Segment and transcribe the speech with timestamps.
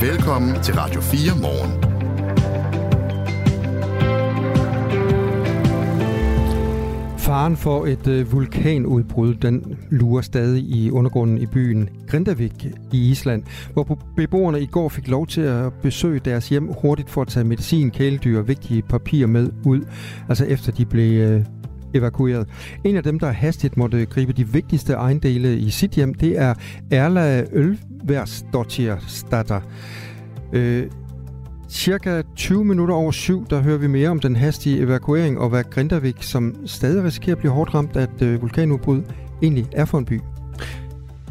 [0.00, 1.82] Velkommen til Radio 4 morgen.
[7.18, 13.42] Faren for et øh, vulkanudbrud, den lurer stadig i undergrunden i byen Grindavik i Island,
[13.72, 17.44] hvor beboerne i går fik lov til at besøge deres hjem hurtigt for at tage
[17.44, 19.80] medicin, kæledyr og vigtige papirer med ud,
[20.28, 21.44] altså efter de blev øh,
[21.94, 22.48] evakueret.
[22.84, 26.54] En af dem, der hastigt måtte gribe de vigtigste ejendele i sit hjem, det er
[26.90, 27.44] Erla
[28.06, 29.60] Ølværsdottir Statter.
[30.52, 30.86] Øh,
[31.68, 35.64] Cirka 20 minutter over syv, der hører vi mere om den hastige evakuering og hvad
[35.64, 39.02] Grindavik, som stadig risikerer at blive hårdt ramt af et øh, vulkanudbrud,
[39.42, 40.20] egentlig er for en by.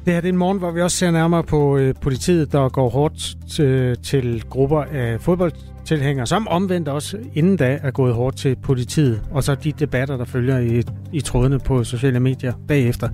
[0.06, 2.70] Det her det er en morgen, hvor vi også ser nærmere på øh, politiet, der
[2.70, 8.14] går hårdt til, øh, til grupper af fodboldtilhængere, som omvendt også inden da er gået
[8.14, 10.84] hårdt til politiet, og så de debatter, der følger i,
[11.14, 13.10] i trådene på sociale medier bagefter.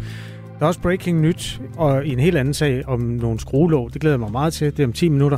[0.62, 3.94] Der er også breaking nyt, og en helt anden sag om nogle skruelåg.
[3.94, 4.78] Det glæder jeg mig meget til.
[4.78, 5.38] Det er om 10 minutter.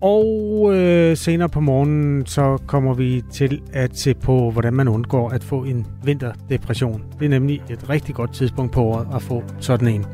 [0.00, 5.30] Og øh, senere på morgenen, så kommer vi til at se på, hvordan man undgår
[5.30, 7.02] at få en vinterdepression.
[7.18, 10.06] Det er nemlig et rigtig godt tidspunkt på året at få sådan en.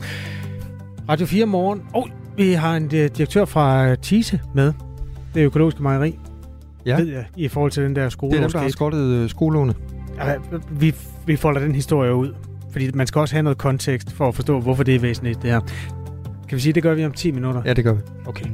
[1.09, 1.83] Radio 4 morgen.
[1.95, 4.73] Og oh, vi har en øh, direktør fra Tise med.
[5.35, 6.19] Det er økologiske mejeri.
[6.87, 6.97] Ja.
[6.97, 8.31] Ved jeg, I forhold til den der skole.
[8.31, 9.75] Det er dem, der har skoldet øh, skolelåne.
[10.19, 10.35] Ja,
[10.71, 10.95] vi,
[11.27, 12.35] vi folder den historie ud.
[12.73, 15.51] Fordi man skal også have noget kontekst for at forstå, hvorfor det er væsentligt, det
[15.51, 15.61] her.
[16.49, 17.63] Kan vi sige, det gør vi om 10 minutter?
[17.65, 18.01] Ja, det gør vi.
[18.27, 18.47] Okay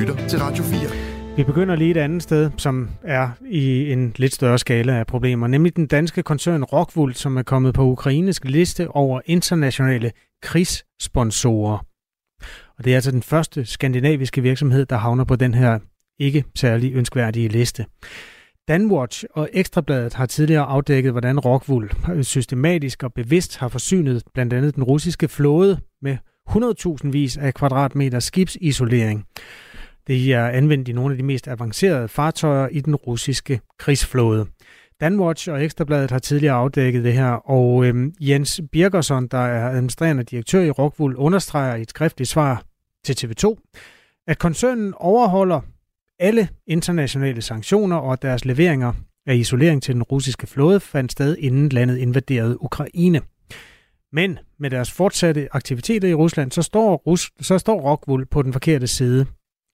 [0.00, 1.36] lytter til Radio 4.
[1.36, 5.46] Vi begynder lige et andet sted, som er i en lidt større skala af problemer,
[5.46, 10.12] nemlig den danske koncern Rockwool, som er kommet på Ukraines liste over internationale
[10.42, 11.78] krigssponsorer.
[12.78, 15.78] Og det er altså den første skandinaviske virksomhed, der havner på den her
[16.18, 17.86] ikke særlig ønskværdige liste.
[18.70, 24.52] Danwatch og Ekstrabladet har tidligere afdækket, hvordan Rockwool øh, systematisk og bevidst har forsynet blandt
[24.52, 26.16] andet den russiske flåde med
[26.50, 29.24] 100.000 vis af kvadratmeter skibsisolering.
[30.06, 34.46] Det er anvendt i nogle af de mest avancerede fartøjer i den russiske krigsflåde.
[35.00, 40.24] Danwatch og Ekstrabladet har tidligere afdækket det her, og øhm, Jens Birgersson, der er administrerende
[40.24, 42.62] direktør i Rockwool, understreger i et skriftligt svar
[43.04, 43.72] til TV2,
[44.26, 45.60] at koncernen overholder
[46.20, 48.92] alle internationale sanktioner og deres leveringer
[49.26, 53.20] af isolering til den russiske flåde fandt sted inden landet invaderede Ukraine.
[54.12, 58.52] Men med deres fortsatte aktiviteter i Rusland, så står, Rus- så står Rockwool på den
[58.52, 59.26] forkerte side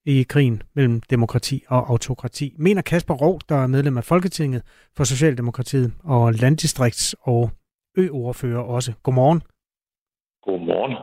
[0.07, 4.63] i krigen mellem demokrati og autokrati, mener Kasper Rov, der er medlem af Folketinget
[4.97, 7.51] for Socialdemokratiet og landdistrikts- og
[7.99, 8.93] ø-ordfører også.
[9.03, 9.43] Godmorgen.
[10.43, 10.97] Godmorgen.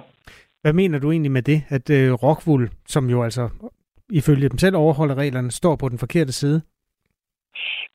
[0.62, 3.50] Hvad mener du egentlig med det, at uh, Rockwool, som jo altså
[4.10, 6.62] ifølge dem selv overholder reglerne, står på den forkerte side?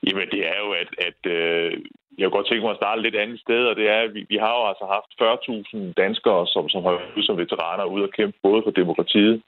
[0.07, 1.71] Jamen det er jo, at, at øh,
[2.17, 4.25] jeg kunne godt tænke mig at starte lidt andet sted, og det er, at vi,
[4.29, 8.11] vi har jo altså haft 40.000 danskere, som, som har været som veteraner ude og
[8.17, 9.41] kæmpe både for demokratiet,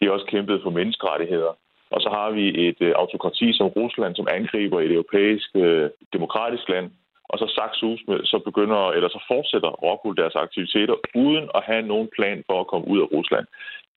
[0.00, 1.52] de har også kæmpet for menneskerettigheder.
[1.90, 6.68] Og så har vi et øh, autokrati som Rusland, som angriber et europæisk øh, demokratisk
[6.68, 6.90] land.
[7.32, 11.82] Og så saksus med, så begynder, eller så fortsætter Rockwool deres aktiviteter uden at have
[11.82, 13.46] nogen plan for at komme ud af Rusland.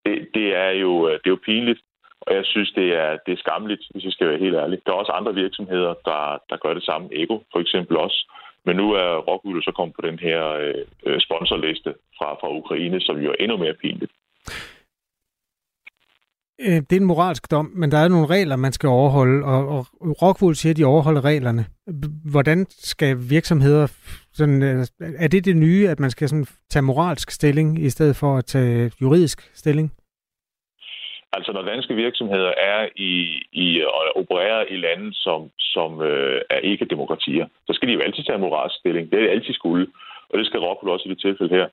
[0.06, 1.82] Det, det, er, jo, øh, det er jo pinligt,
[2.22, 4.80] og jeg synes, det er, det er skamligt, hvis jeg skal være helt ærlig.
[4.86, 7.08] Der er også andre virksomheder, der, der gør det samme.
[7.12, 8.20] Ego for eksempel også.
[8.66, 10.42] Men nu er Rockwool så kommet på den her
[11.06, 14.12] øh, sponsorliste fra, fra Ukraine, som jo er endnu mere pinligt.
[16.60, 19.68] Øh, det er en moralsk dom, men der er nogle regler, man skal overholde, og,
[19.68, 19.86] og
[20.22, 21.66] Rockwool siger, at de overholder reglerne.
[22.32, 23.88] Hvordan skal virksomheder...
[24.34, 28.16] Sådan, øh, er det det nye, at man skal sådan tage moralsk stilling, i stedet
[28.16, 29.92] for at tage juridisk stilling?
[31.34, 33.14] Altså, når danske virksomheder er i,
[33.52, 38.00] i og opererer i lande, som, som øh, er ikke demokratier, så skal de jo
[38.00, 39.12] altid tage moralsk stilling.
[39.12, 39.88] Det er det altid skulle,
[40.30, 41.68] og det skal Rockwool også i det tilfælde her.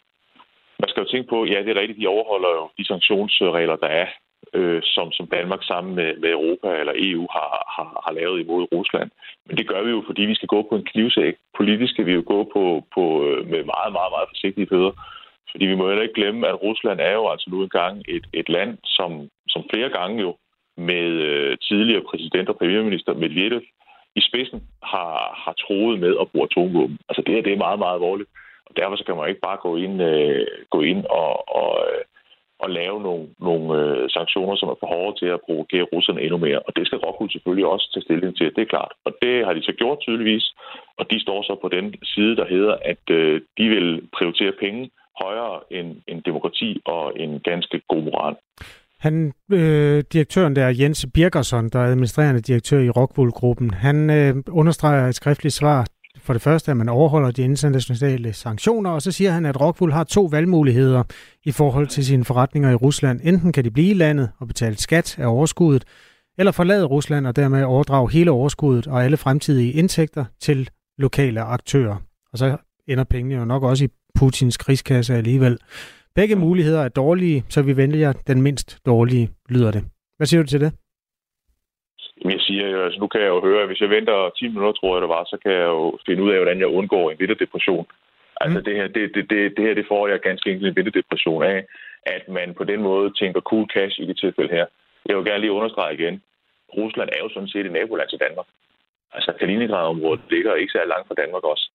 [0.79, 3.87] Man skal jo tænke på, ja, det er rigtigt, de overholder jo de sanktionsregler, der
[3.87, 4.07] er
[4.55, 8.67] øh, som, som Danmark sammen med, med Europa eller EU har, har, har lavet imod
[8.73, 9.11] Rusland.
[9.47, 11.35] Men det gør vi jo, fordi vi skal gå på en knivsæk.
[11.57, 14.93] Politisk skal vi jo gå på, på øh, med meget, meget, meget forsigtige fødder.
[15.51, 18.49] Fordi vi må heller ikke glemme, at Rusland er jo altså nu engang et, et
[18.49, 19.11] land, som,
[19.49, 20.37] som flere gange jo
[20.77, 23.63] med øh, tidligere præsident og premierminister Medvedev
[24.17, 25.15] i spidsen har,
[25.45, 26.99] har troet med at bruge atomvåben.
[27.09, 28.31] Altså det her, det er meget, meget alvorligt.
[28.69, 31.31] Og derfor så kan man ikke bare gå ind, øh, gå ind og,
[31.61, 32.03] og, øh,
[32.63, 36.39] og lave nogle, nogle øh, sanktioner, som er for hårde til at provokere russerne endnu
[36.47, 36.61] mere.
[36.67, 38.93] Og det skal Rockwool selvfølgelig også tage stilling til, det er klart.
[39.07, 40.47] Og det har de så gjort tydeligvis,
[40.99, 44.91] og de står så på den side, der hedder, at øh, de vil prioritere penge
[45.23, 48.35] højere end, end demokrati og en ganske god moral.
[49.01, 55.09] Han, øh, direktøren der, Jens Birgersson, der er administrerende direktør i Rockwool-gruppen, han øh, understreger
[55.09, 55.87] et skriftligt svar
[56.21, 59.93] For det første, at man overholder de internationale sanktioner, og så siger han, at Rockwool
[59.93, 61.03] har to valgmuligheder
[61.45, 63.21] i forhold til sine forretninger i Rusland.
[63.23, 65.85] Enten kan de blive i landet og betale skat af overskuddet,
[66.39, 71.97] eller forlade Rusland og dermed overdrage hele overskuddet og alle fremtidige indtægter til lokale aktører.
[72.33, 72.57] Og så
[72.89, 75.59] ender pengene jo nok også i Putins krigskasse alligevel.
[76.15, 79.83] Begge muligheder er dårlige, så vi vælger den mindst dårlige, lyder det.
[80.17, 80.73] Hvad siger du til det?
[82.25, 84.73] Jeg siger jo, altså nu kan jeg jo høre, at hvis jeg venter 10 minutter,
[84.73, 87.19] tror jeg det var, så kan jeg jo finde ud af, hvordan jeg undgår en
[87.19, 87.87] vinterdepression.
[88.41, 88.65] Altså mm.
[88.65, 91.59] det, her, det, det, det, det her, det får jeg ganske enkelt en vinterdepression af,
[92.03, 94.67] at man på den måde tænker cool cash i det tilfælde her.
[95.07, 96.23] Jeg vil gerne lige understrege igen.
[96.77, 98.47] Rusland er jo sådan set et naboland til Danmark.
[99.13, 101.71] Altså Kaliningrad-området ligger ikke så langt fra Danmark også.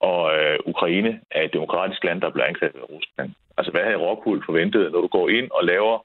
[0.00, 3.30] Og øh, Ukraine er et demokratisk land, der bliver angrebet af Rusland.
[3.58, 6.04] Altså hvad havde Rockwool forventet, når du går ind og laver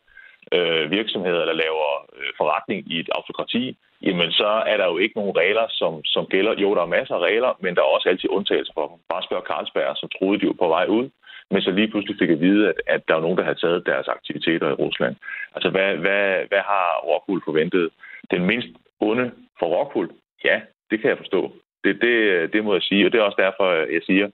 [0.56, 5.18] øh, virksomheder eller laver øh, forretning i et autokrati, jamen så er der jo ikke
[5.20, 6.62] nogen regler, som, som gælder.
[6.62, 8.98] Jo, der er masser af regler, men der er også altid undtagelser for dem.
[9.10, 11.10] Bare spørg Carlsberg, som troede, de var på vej ud,
[11.52, 13.86] men så lige pludselig fik at vide, at, at der var nogen, der havde taget
[13.86, 15.16] deres aktiviteter i Rusland.
[15.56, 17.90] Altså, hvad, hvad, hvad har Rockwool forventet?
[18.32, 18.68] Den mindst
[19.00, 20.10] onde for Rockwool?
[20.44, 21.52] Ja, det kan jeg forstå.
[21.86, 22.16] Det, det,
[22.54, 23.68] det må jeg sige, og det er også derfor,
[23.98, 24.28] jeg siger,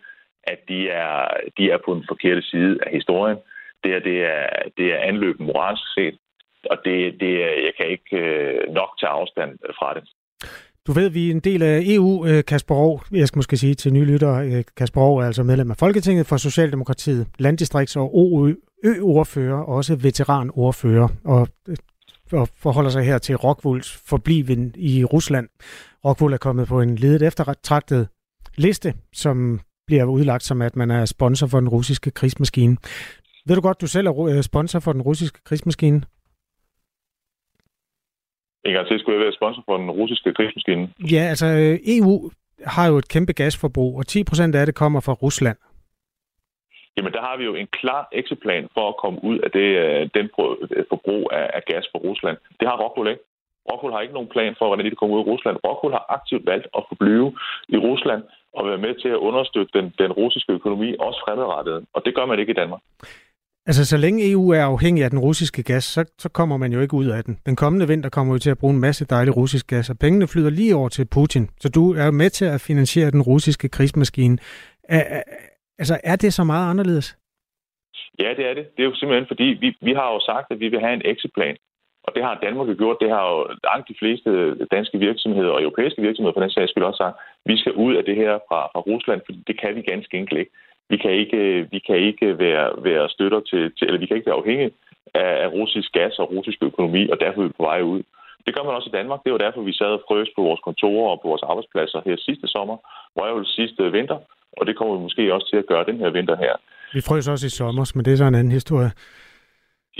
[0.43, 1.27] at de er,
[1.57, 3.37] de er på den forkerte side af historien.
[3.83, 6.17] Det, er, det, er, det er anløb moralsk set,
[6.71, 10.03] og det, det, jeg kan ikke øh, nok tage afstand fra det.
[10.87, 13.11] Du ved, vi er en del af EU, øh, Kasper Aarhus.
[13.11, 16.25] Jeg skal måske sige til nye lyttere, øh, Kasper Aarhus er altså medlem af Folketinget
[16.27, 21.75] for Socialdemokratiet, landdistrikts- og OØ-ordfører, også veteranordfører, og, øh,
[22.33, 25.49] og forholder sig her til Rockwools forbliven i Rusland.
[26.05, 28.07] Rockwool er kommet på en ledet eftertragtet
[28.57, 32.77] liste, som bliver udlagt som, at man er sponsor for den russiske krigsmaskine.
[33.45, 36.01] Ved du godt, du selv er sponsor for den russiske krigsmaskine?
[38.65, 40.89] En gang til skulle jeg være sponsor for den russiske krigsmaskine.
[41.11, 42.31] Ja, altså EU
[42.65, 45.57] har jo et kæmpe gasforbrug, og 10 procent af det kommer fra Rusland.
[46.97, 50.09] Jamen, der har vi jo en klar exitplan for at komme ud af det, øh,
[50.17, 50.25] den
[50.75, 52.37] øh, forbrug af af gas fra Rusland.
[52.59, 53.23] Det har Rockwool ikke.
[53.69, 55.55] Rockwool har ikke nogen plan for, hvordan de kan komme ud af Rusland.
[55.65, 57.27] Rockwool har aktivt valgt at forblive
[57.75, 58.23] i Rusland
[58.57, 61.85] og være med til at understøtte den, den russiske økonomi, også fremadrettet.
[61.95, 62.81] Og det gør man ikke i Danmark.
[63.65, 66.79] Altså, så længe EU er afhængig af den russiske gas, så, så kommer man jo
[66.81, 67.39] ikke ud af den.
[67.45, 70.27] Den kommende vinter kommer vi til at bruge en masse dejlig russisk gas, og pengene
[70.27, 71.49] flyder lige over til Putin.
[71.59, 74.37] Så du er med til at finansiere den russiske krigsmaskine.
[74.83, 75.21] Er,
[75.81, 77.07] altså, er det så meget anderledes?
[78.21, 78.65] Ja, det er det.
[78.75, 81.05] Det er jo simpelthen fordi, vi, vi har jo sagt, at vi vil have en
[81.05, 81.57] exitplan.
[82.05, 82.97] Og det har Danmark jo gjort.
[83.03, 83.37] Det har jo
[83.69, 84.29] langt de fleste
[84.75, 88.03] danske virksomheder og europæiske virksomheder for den sags skyld også sagt, vi skal ud af
[88.05, 90.51] det her fra, fra Rusland, for det kan vi ganske enkelt ikke.
[90.89, 94.29] Vi kan ikke, vi kan ikke være, være støtter til, til, eller vi kan ikke
[94.29, 94.71] være afhængige
[95.13, 98.01] af, af russisk gas og russisk økonomi, og derfor er vi på vej ud.
[98.45, 99.19] Det gør man også i Danmark.
[99.23, 102.17] Det var derfor, vi sad og frøs på vores kontorer og på vores arbejdspladser her
[102.17, 102.77] sidste sommer,
[103.13, 104.19] hvor jeg jo sidste vinter,
[104.57, 106.53] og det kommer vi måske også til at gøre den her vinter her.
[106.93, 108.91] Vi frøs også i sommer, men det er så en anden historie.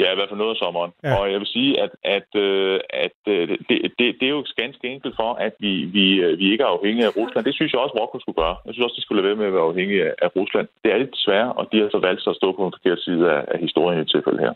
[0.02, 0.92] Ja, i hvert fald noget af sommeren.
[1.04, 1.14] Ja.
[1.18, 4.86] Og jeg vil sige, at, at, øh, at øh, det, det, det er jo ganske
[4.94, 7.46] enkelt for, at vi, vi, øh, vi ikke er afhængige af Rusland.
[7.46, 8.56] Det synes jeg også, Rocco skulle gøre.
[8.66, 10.68] Jeg synes også, de skulle lade være med at være afhængige af, Rusland.
[10.84, 13.24] Det er lidt svært, og de har så valgt at stå på den forkerte side
[13.36, 14.54] af, af historien i tilfælde her.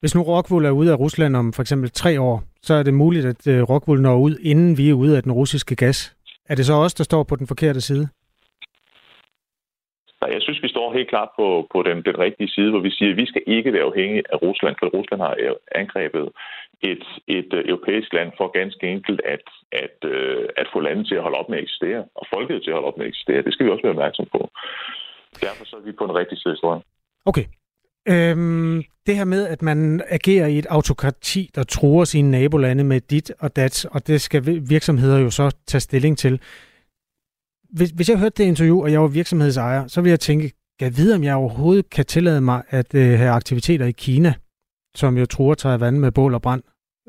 [0.00, 2.94] Hvis nu Rockwool er ude af Rusland om for eksempel tre år, så er det
[2.94, 6.16] muligt, at Rockwool når ud, inden vi er ude af den russiske gas.
[6.48, 8.08] Er det så også der står på den forkerte side?
[10.26, 13.10] Jeg synes, vi står helt klart på, på den, den rigtige side, hvor vi siger,
[13.10, 15.34] at vi skal ikke være afhængige af Rusland, for Rusland har
[15.80, 16.26] angrebet
[16.90, 17.04] et,
[17.38, 19.46] et øh, europæisk land for ganske enkelt at,
[19.84, 22.70] at, øh, at få landet til at holde op med at eksistere, og folket til
[22.70, 23.42] at holde op med at eksistere.
[23.42, 24.40] Det skal vi også være opmærksom på.
[25.46, 26.66] Derfor så er vi på den rigtige side i
[27.24, 27.46] Okay.
[28.08, 33.00] Øhm, det her med, at man agerer i et autokrati, der truer sine nabolande med
[33.00, 36.40] dit og dat, og det skal virksomheder jo så tage stilling til
[37.78, 40.46] hvis, hvis jeg hørte det interview, og jeg var virksomhedsejer, så ville jeg tænke,
[40.78, 44.32] kan jeg vide, om jeg overhovedet kan tillade mig at øh, have aktiviteter i Kina,
[44.94, 46.62] som jo truer vand med bål og brand.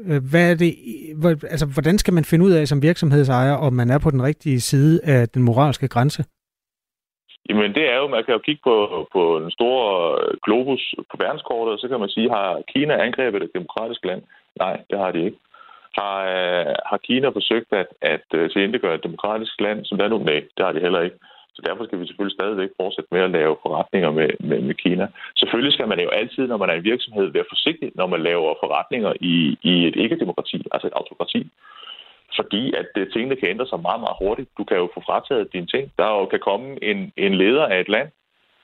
[0.07, 0.73] Øh, hvad er det,
[1.21, 4.23] hvor, altså, hvordan skal man finde ud af som virksomhedsejer, om man er på den
[4.23, 6.23] rigtige side af den moralske grænse?
[7.49, 9.85] Jamen det er jo, man kan jo kigge på, på den store
[10.21, 14.21] øh, globus på verdenskortet, og så kan man sige, har Kina angrebet et demokratisk land?
[14.59, 15.37] Nej, det har de ikke.
[15.97, 20.07] Har, øh, har Kina forsøgt at, at øh, uh, tilindegøre et demokratisk land, som der
[20.07, 20.17] nu?
[20.17, 21.17] Nej, det har de heller ikke.
[21.55, 25.07] Så derfor skal vi selvfølgelig stadigvæk fortsætte med at lave forretninger med, med, med Kina.
[25.35, 28.53] Selvfølgelig skal man jo altid, når man er en virksomhed, være forsigtig, når man laver
[28.63, 31.41] forretninger i, i et ikke-demokrati, altså et autokrati.
[32.35, 34.49] Fordi at øh, tingene kan ændre sig meget, meget hurtigt.
[34.57, 35.91] Du kan jo få frataget dine ting.
[35.97, 38.09] Der jo kan komme en, en leder af et land,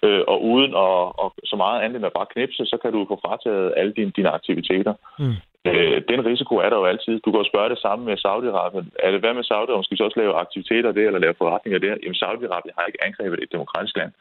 [0.03, 3.05] øh, og uden at, og så meget andet end at bare knipse, så kan du
[3.07, 4.93] få frataget alle dine, dine aktiviteter.
[5.19, 5.35] Mm.
[5.69, 7.13] Øh, den risiko er der jo altid.
[7.23, 8.87] Du kan jo spørge det samme med Saudi-Arabien.
[9.05, 9.83] Er det hvad med Saudi-Arabien?
[9.83, 11.93] Skal vi så også lave aktiviteter der, eller lave forretninger der?
[12.03, 14.11] Jamen, Saudi-Arabien har ikke angrebet et demokratisk land.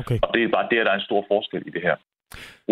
[0.00, 0.18] Okay.
[0.22, 1.96] Og det er bare der, der er en stor forskel i det her.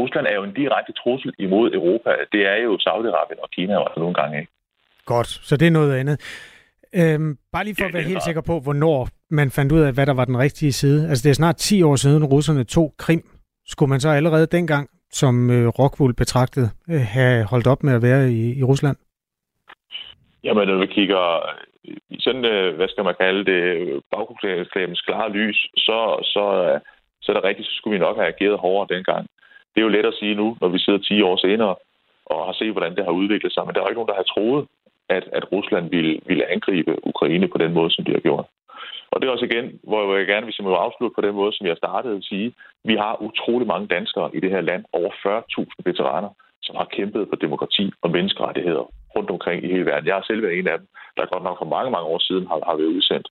[0.00, 2.11] Rusland er jo en direkte trussel imod Europa.
[2.33, 4.52] Det er jo Saudi-Arabien og Kina også nogle gange ikke.
[5.07, 6.16] Godt, så det er noget andet.
[7.00, 9.93] Øhm, bare lige for Ja, at være helt sikker på, hvornår man fandt ud af,
[9.93, 11.09] hvad der var den rigtige side.
[11.09, 13.23] Altså det er snart 10 år siden, russerne tog Krim.
[13.66, 14.88] Skulle man så allerede dengang,
[15.21, 18.97] som øh, Rockwool betragtede, øh, have holdt op med at være i, i Rusland?
[20.44, 23.62] Jamen, når vi kigger øh, i sådan, øh, hvad skal man kalde det,
[24.12, 25.99] baggrundsreklamens klare lys, så,
[26.35, 26.80] så, øh,
[27.23, 29.25] så er det rigtigt, så skulle vi nok have ageret hårdere dengang.
[29.71, 31.75] Det er jo let at sige nu, når vi sidder 10 år senere
[32.26, 34.23] og har set, hvordan det har udviklet sig, men der er jo ikke nogen, der
[34.23, 34.66] har troet,
[35.09, 38.47] at, at Rusland ville, ville angribe Ukraine på den måde, som de har gjort.
[39.14, 41.66] Og det er også igen, hvor jeg gerne vil simpelthen afslutte på den måde, som
[41.66, 42.54] jeg startede at sige.
[42.85, 46.30] Vi har utrolig mange danskere i det her land, over 40.000 veteraner,
[46.62, 48.85] som har kæmpet for demokrati og menneskerettigheder
[49.16, 50.06] rundt omkring i hele verden.
[50.06, 52.47] Jeg har selv været en af dem, der godt nok for mange, mange år siden
[52.47, 53.28] har, har været udsendt.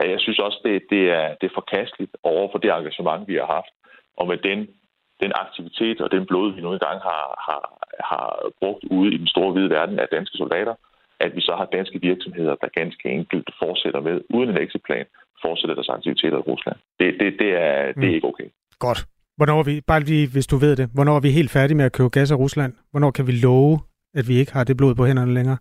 [0.00, 3.48] Jeg synes også, det, det, er, det er forkasteligt over for det engagement, vi har
[3.56, 3.72] haft,
[4.16, 4.58] og med den,
[5.22, 7.62] den aktivitet og den blod, vi nu engang har, har,
[8.10, 8.26] har
[8.60, 10.74] brugt ude i den store hvide verden af danske soldater,
[11.24, 15.06] at vi så har danske virksomheder, der ganske enkelt fortsætter med, uden en exitplan,
[15.44, 16.76] fortsætter deres aktiviteter i Rusland.
[17.00, 18.14] Det, det, det, er, det er Mm.
[18.16, 18.48] ikke okay.
[18.78, 19.00] Godt.
[19.36, 21.84] Hvornår er vi, bare lige, hvis du ved det, hvornår er vi helt færdige med
[21.84, 22.72] at købe gas af Rusland?
[22.90, 23.78] Hvornår kan vi love,
[24.14, 25.58] at vi ikke har det blod på hænderne længere?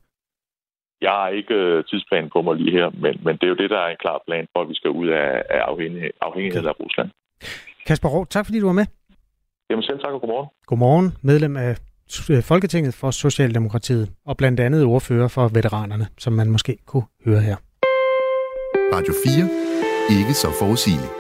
[1.02, 3.70] Jeg har ikke øh, tidsplanen på mig lige her, men, men det er jo det,
[3.70, 6.80] der er en klar plan for, at vi skal ud af, af afhængighed, afhængighed af
[6.80, 7.10] Rusland.
[7.88, 8.86] Kasper Rå, tak fordi du var med.
[9.70, 10.50] Jamen selv tak og godmorgen.
[10.66, 11.78] Godmorgen, medlem af
[12.42, 17.56] Folketinget for Socialdemokratiet, og blandt andet ordfører for veteranerne, som man måske kunne høre her.
[18.94, 20.20] Radio 4.
[20.20, 21.12] Ikke så forudsigeligt.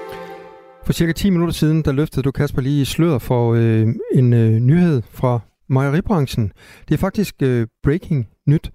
[0.85, 4.51] For cirka 10 minutter siden, der løftede du, Kasper, lige sløret for øh, en øh,
[4.51, 6.51] nyhed fra mejeribranchen.
[6.87, 8.71] Det er faktisk øh, breaking nyt.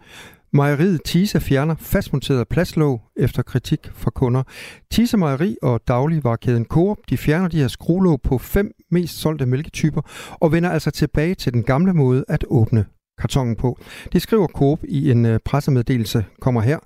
[0.56, 4.42] Mejeriet Tise fjerner fastmonteret plastlåg efter kritik fra kunder.
[4.90, 10.00] Tise Mejeri og dagligvarekæden Coop, de fjerner de her skruelåg på fem mest solgte mælketyper
[10.40, 12.84] og vender altså tilbage til den gamle måde at åbne
[13.18, 13.78] kartongen på.
[14.12, 16.78] Det skriver Coop i en øh, pressemeddelelse, kommer her.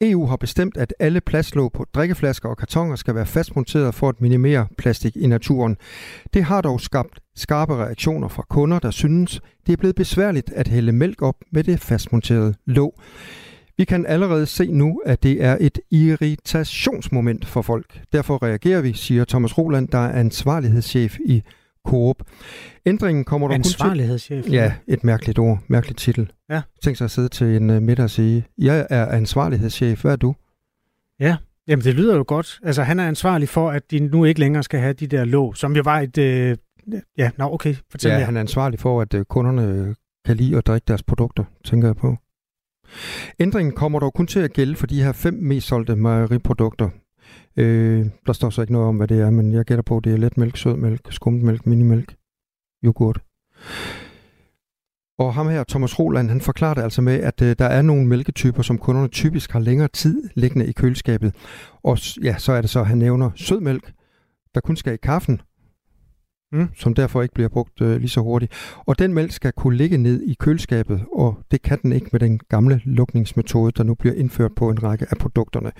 [0.00, 4.20] EU har bestemt, at alle plastlåg på drikkeflasker og kartoner skal være fastmonteret for at
[4.20, 5.76] minimere plastik i naturen.
[6.34, 10.68] Det har dog skabt skarpe reaktioner fra kunder, der synes, det er blevet besværligt at
[10.68, 13.00] hælde mælk op med det fastmonterede låg.
[13.76, 18.00] Vi kan allerede se nu, at det er et irritationsmoment for folk.
[18.12, 21.42] Derfor reagerer vi, siger Thomas Roland, der er ansvarlighedschef i
[21.86, 22.16] Coop.
[22.86, 23.72] Ændringen kommer dog kun til...
[24.52, 26.32] Ja, et mærkeligt ord, mærkeligt titel.
[26.50, 26.62] Ja.
[26.82, 30.16] Tænk sig at sidde til en uh, middag og sige, jeg er ansvarlighedschef, hvad er
[30.16, 30.34] du?
[31.68, 32.60] Jamen, det lyder jo godt.
[32.62, 35.56] Altså, han er ansvarlig for, at de nu ikke længere skal have de der låg,
[35.56, 36.18] som jo var et...
[36.18, 36.56] Øh,
[37.18, 38.24] ja, nå, okay, fortæl ja, mere.
[38.24, 41.88] han er ansvarlig for, at uh, kunderne øh, kan lide at drikke deres produkter, tænker
[41.88, 42.16] jeg på.
[43.40, 46.90] Ændringen kommer dog kun til at gælde for de her fem mest solgte mejeriprodukter.
[47.56, 50.04] Øh, der står så ikke noget om, hvad det er, men jeg gætter på, at
[50.04, 52.16] det er letmælk, sødmælk, skummetmælk, minimælk,
[52.84, 53.20] yoghurt.
[55.18, 58.06] Og ham her, Thomas Roland, han forklarer det altså med, at øh, der er nogle
[58.06, 61.34] mælketyper, som kunderne typisk har længere tid liggende i køleskabet.
[61.82, 63.92] Og ja, så er det så, at han nævner sødmælk,
[64.54, 65.40] der kun skal i kaffen,
[66.54, 66.68] Mm.
[66.76, 68.52] som derfor ikke bliver brugt øh, lige så hurtigt.
[68.86, 72.20] Og den mælk skal kunne ligge ned i køleskabet, og det kan den ikke med
[72.20, 75.72] den gamle lukningsmetode, der nu bliver indført på en række af produkterne.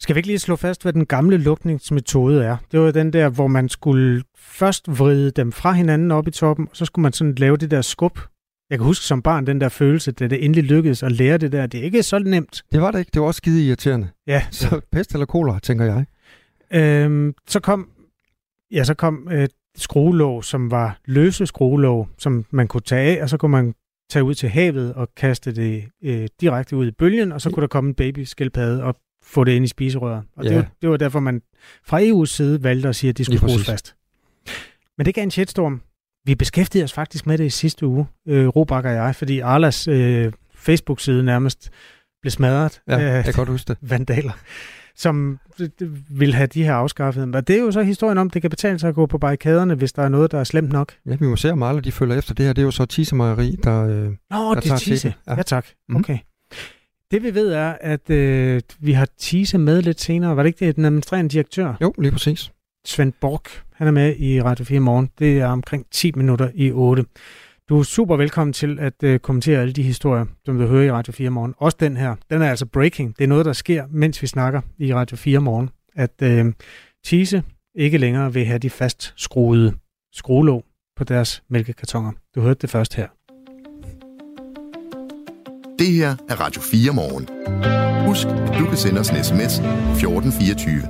[0.00, 2.56] Skal vi ikke lige slå fast, hvad den gamle lukningsmetode er?
[2.72, 6.68] Det var den der, hvor man skulle først vride dem fra hinanden op i toppen,
[6.70, 8.18] og så skulle man sådan lave det der skub.
[8.70, 11.52] Jeg kan huske som barn den der følelse, da det endelig lykkedes at lære det
[11.52, 11.66] der.
[11.66, 12.62] Det er ikke så nemt.
[12.72, 13.10] Det var det ikke.
[13.14, 14.08] Det var også skide irriterende.
[14.26, 16.06] Ja, Så pest eller kolera, tænker jeg.
[16.72, 17.88] Øhm, så kom,
[18.72, 23.28] ja, så kom øh, skruelåg, som var løse skruelåg, som man kunne tage af, og
[23.28, 23.74] så kunne man
[24.10, 27.60] tage ud til havet og kaste det øh, direkte ud i bølgen, og så kunne
[27.60, 30.22] der komme en babyskildpadde og få det ind i spiserøret.
[30.36, 30.48] Og Ja.
[30.48, 31.42] det, var, det var derfor, man
[31.84, 33.66] fra EU's side valgte at sige, at de skulle præcis.
[33.66, 33.94] fast.
[34.98, 35.80] Men det gav en shitstorm.
[36.26, 39.88] Vi beskæftigede os faktisk med det i sidste uge, øh, Robak og jeg, fordi Arlas
[39.88, 41.70] øh, Facebook-side nærmest
[42.22, 43.76] blev smadret Ja, af jeg kan godt huske det.
[43.90, 44.32] vandaler,
[44.96, 45.38] som
[46.10, 47.28] vil have de her afskaffet.
[47.28, 49.74] Men det er jo så historien om, det kan betale sig at gå på barrikaderne,
[49.74, 50.92] hvis der er noget, der er slemt nok.
[51.06, 52.52] Ja, vi må se, om alle de følger efter det her.
[52.52, 53.82] Det er jo så Tise Mejeri, der...
[53.84, 53.90] Øh,
[54.30, 55.12] Nå, Jeg det er teten.
[55.26, 55.34] Ja.
[55.36, 55.42] Ja.
[55.42, 55.66] tak.
[55.88, 55.96] Mhm.
[55.98, 56.18] Okay.
[57.10, 60.36] Det vi ved er, at øh, vi har Tise med lidt senere.
[60.36, 62.52] Var det ikke det, den administrerende direktør, jo, lige præcis.
[62.86, 63.42] Svend Borg,
[63.72, 65.10] han er med i Radio 4 morgen.
[65.18, 67.04] Det er omkring 10 minutter i 8.
[67.68, 70.90] Du er super velkommen til at øh, kommentere alle de historier, som du hører i
[70.90, 71.54] Radio 4 morgen.
[71.58, 72.14] Også den her.
[72.30, 73.18] Den er altså breaking.
[73.18, 75.70] Det er noget, der sker, mens vi snakker i Radio 4 morgen.
[75.94, 76.52] At øh,
[77.04, 77.42] Tise
[77.74, 79.74] ikke længere vil have de fast skruede
[80.12, 80.64] skruelåg
[80.96, 82.12] på deres mælkekartoner.
[82.34, 83.08] Du hørte det først her.
[85.78, 87.28] Det her er Radio 4 morgen.
[88.06, 90.82] Husk, at du kan sende os en sms 1424.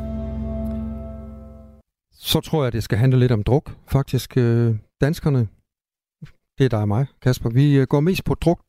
[2.13, 3.77] Så tror jeg, det skal handle lidt om druk.
[3.89, 5.49] Faktisk, øh, danskerne,
[6.59, 8.61] det er dig og mig, Kasper, vi øh, går mest på druk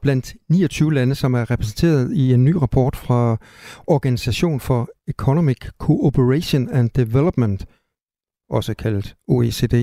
[0.00, 3.36] blandt 29 lande, som er repræsenteret i en ny rapport fra
[3.86, 7.66] Organisation for Economic Cooperation and Development,
[8.50, 9.74] også kaldet OECD.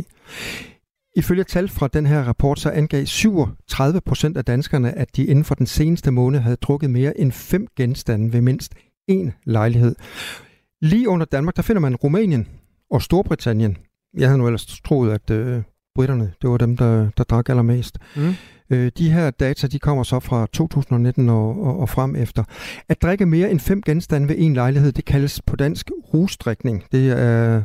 [1.20, 5.46] Ifølge tal fra den her rapport, så angav 37 procent af danskerne, at de inden
[5.46, 8.74] for den seneste måned havde drukket mere end fem genstande ved mindst
[9.12, 9.96] én lejlighed.
[10.82, 12.48] Lige under Danmark, der finder man Rumænien
[12.92, 13.78] og Storbritannien.
[14.18, 15.62] Jeg havde nu ellers troet, at øh,
[15.96, 17.98] britterne, det var dem, der, der drak allermest.
[18.16, 18.34] Mm.
[18.70, 22.44] Øh, de her data, de kommer så fra 2019 og, og, og frem efter.
[22.90, 26.84] At drikke mere end fem genstande ved en lejlighed, det kaldes på dansk rusdrikning.
[26.92, 27.64] Det er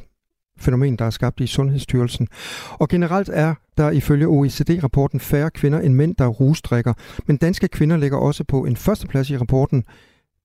[0.58, 2.28] fænomen, der er skabt i Sundhedsstyrelsen.
[2.70, 6.92] Og generelt er der ifølge OECD-rapporten færre kvinder end mænd, der rusdrikker.
[7.26, 9.84] Men danske kvinder ligger også på en førsteplads i rapporten.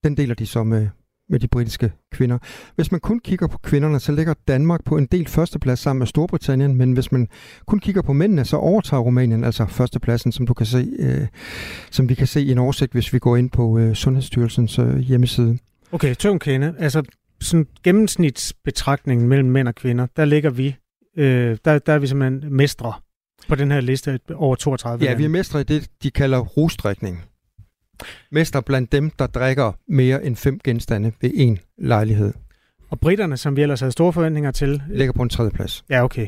[0.03, 0.87] Den deler de så med,
[1.29, 2.37] med de britiske kvinder.
[2.75, 6.07] Hvis man kun kigger på kvinderne, så ligger Danmark på en del førsteplads sammen med
[6.07, 7.27] Storbritannien, men hvis man
[7.65, 11.27] kun kigger på mændene, så overtager Rumænien altså førstepladsen, som du kan se, øh,
[11.91, 14.97] som vi kan se i en oversigt, hvis vi går ind på øh, Sundhedsstyrelsens øh,
[14.97, 15.57] hjemmeside.
[15.91, 16.75] Okay, tung kende.
[16.79, 17.03] Altså
[17.41, 20.75] sådan gennemsnitsbetragtningen mellem mænd og kvinder, der ligger vi,
[21.17, 22.93] øh, der, der er vi simpelthen mestre
[23.47, 25.17] på den her liste over 32 Ja, lande.
[25.17, 27.23] vi er mestre i det, de kalder rusdrikning.
[28.31, 32.33] Mester blandt dem, der drikker mere end fem genstande ved en lejlighed.
[32.89, 34.81] Og britterne, som vi ellers havde store forventninger til...
[34.89, 35.83] Ligger på en tredje plads.
[35.89, 36.27] Ja, okay.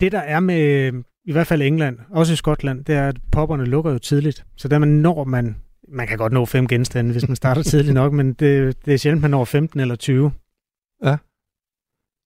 [0.00, 0.92] Det, der er med
[1.24, 4.44] i hvert fald England, også i Skotland, det er, at popperne lukker jo tidligt.
[4.56, 5.56] Så der man når man
[5.90, 8.98] man kan godt nå fem genstande, hvis man starter tidligt nok, men det, det er
[8.98, 10.32] sjældent, man når 15 eller 20.
[11.04, 11.16] Ja.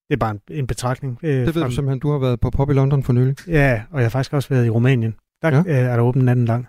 [0.07, 1.19] Det er bare en, en betragtning.
[1.23, 3.35] Øh, det ved fra, du simpelthen, du har været på pop i London for nylig.
[3.47, 5.15] Ja, og jeg har faktisk også været i Rumænien.
[5.41, 5.59] Der ja.
[5.59, 6.67] øh, er der åbent natten lang.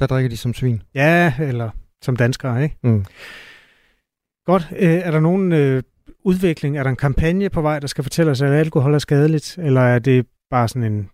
[0.00, 0.82] Der drikker de som svin?
[0.94, 1.70] Ja, eller
[2.02, 2.76] som danskere, ikke?
[2.82, 3.04] Mm.
[4.46, 4.68] Godt.
[4.78, 5.82] Øh, er der nogen øh,
[6.24, 6.78] udvikling?
[6.78, 9.58] Er der en kampagne på vej, der skal fortælle os, at alkohol er skadeligt?
[9.58, 11.10] Eller er det bare sådan en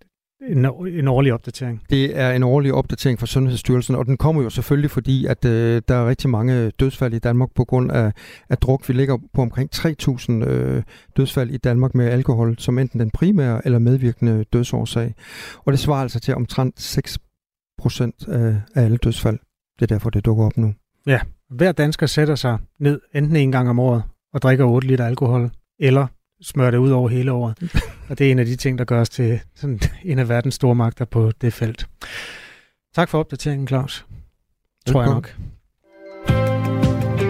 [0.49, 1.83] en, en årlig opdatering?
[1.91, 5.83] Det er en årlig opdatering fra Sundhedsstyrelsen, og den kommer jo selvfølgelig, fordi at øh,
[5.89, 8.13] der er rigtig mange dødsfald i Danmark på grund af,
[8.51, 8.89] af druk.
[8.89, 10.83] Vi ligger på omkring 3.000 øh,
[11.17, 15.15] dødsfald i Danmark med alkohol, som enten den primære eller medvirkende dødsårsag.
[15.57, 17.19] Og det svarer altså til omtrent 6
[17.79, 19.39] procent af, af alle dødsfald.
[19.79, 20.75] Det er derfor, det dukker op nu.
[21.07, 24.03] Ja, hver dansker sætter sig ned enten en gang om året
[24.35, 26.07] og drikker 8 liter alkohol, eller
[26.43, 27.59] smøre det ud over hele året.
[28.11, 30.55] Og det er en af de ting, der gør os til sådan en af verdens
[30.55, 31.89] store magter på det felt.
[32.95, 34.07] Tak for opdateringen, Claus.
[34.87, 35.37] Tror jeg nok.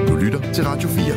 [0.09, 1.15] Du lytter til Radio 4.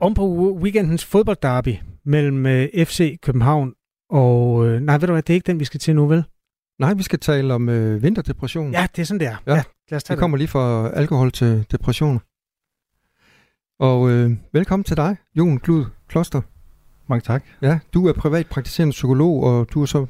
[0.00, 3.74] Om på weekendens fodboldderby mellem øh, FC København
[4.10, 4.66] og...
[4.66, 6.24] Øh, nej, ved du hvad, det er ikke den, vi skal til nu, vel?
[6.78, 8.72] Nej, vi skal tale om øh, vinterdepression.
[8.72, 9.36] Ja, det er sådan, der.
[9.46, 10.20] Ja, ja lad os tage vi det.
[10.20, 12.20] kommer lige fra alkohol til depression.
[13.78, 16.40] Og øh, velkommen til dig, Jon Glud Kloster.
[17.10, 17.44] Mange tak.
[17.62, 20.06] Ja, du er privatpraktiserende psykolog, og du er så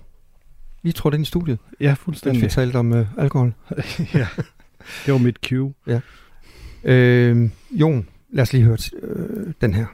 [0.82, 1.58] lige trådt ind i studiet.
[1.80, 2.42] Ja, fuldstændig.
[2.42, 3.54] Vi talte om øh, alkohol.
[4.14, 4.26] ja,
[5.06, 5.74] det var mit cue.
[5.86, 6.00] Ja.
[6.84, 9.86] Øh, Jon, lad os lige høre øh, den her.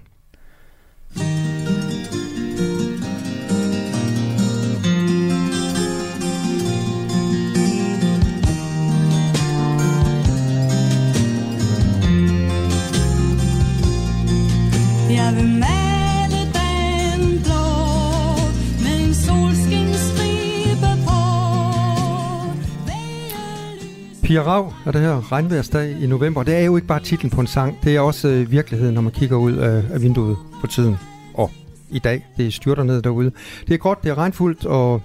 [24.27, 26.43] Pia Rav er det her regnværsdag i november.
[26.43, 29.01] Det er jo ikke bare titlen på en sang, det er også øh, virkeligheden, når
[29.01, 30.97] man kigger ud af, af vinduet på tiden.
[31.35, 31.51] Og
[31.91, 33.33] i dag, det styrter ned derude.
[33.69, 35.03] Det er gråt, det er regnfuldt, og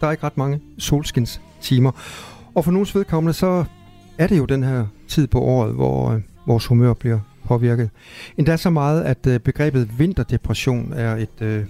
[0.00, 1.90] der er ikke ret mange solskins timer.
[2.54, 3.64] Og for nogens vedkommende, så
[4.18, 7.90] er det jo den her tid på året, hvor øh, vores humør bliver påvirket.
[8.38, 11.64] Endda så meget, at øh, begrebet vinterdepression er et øh,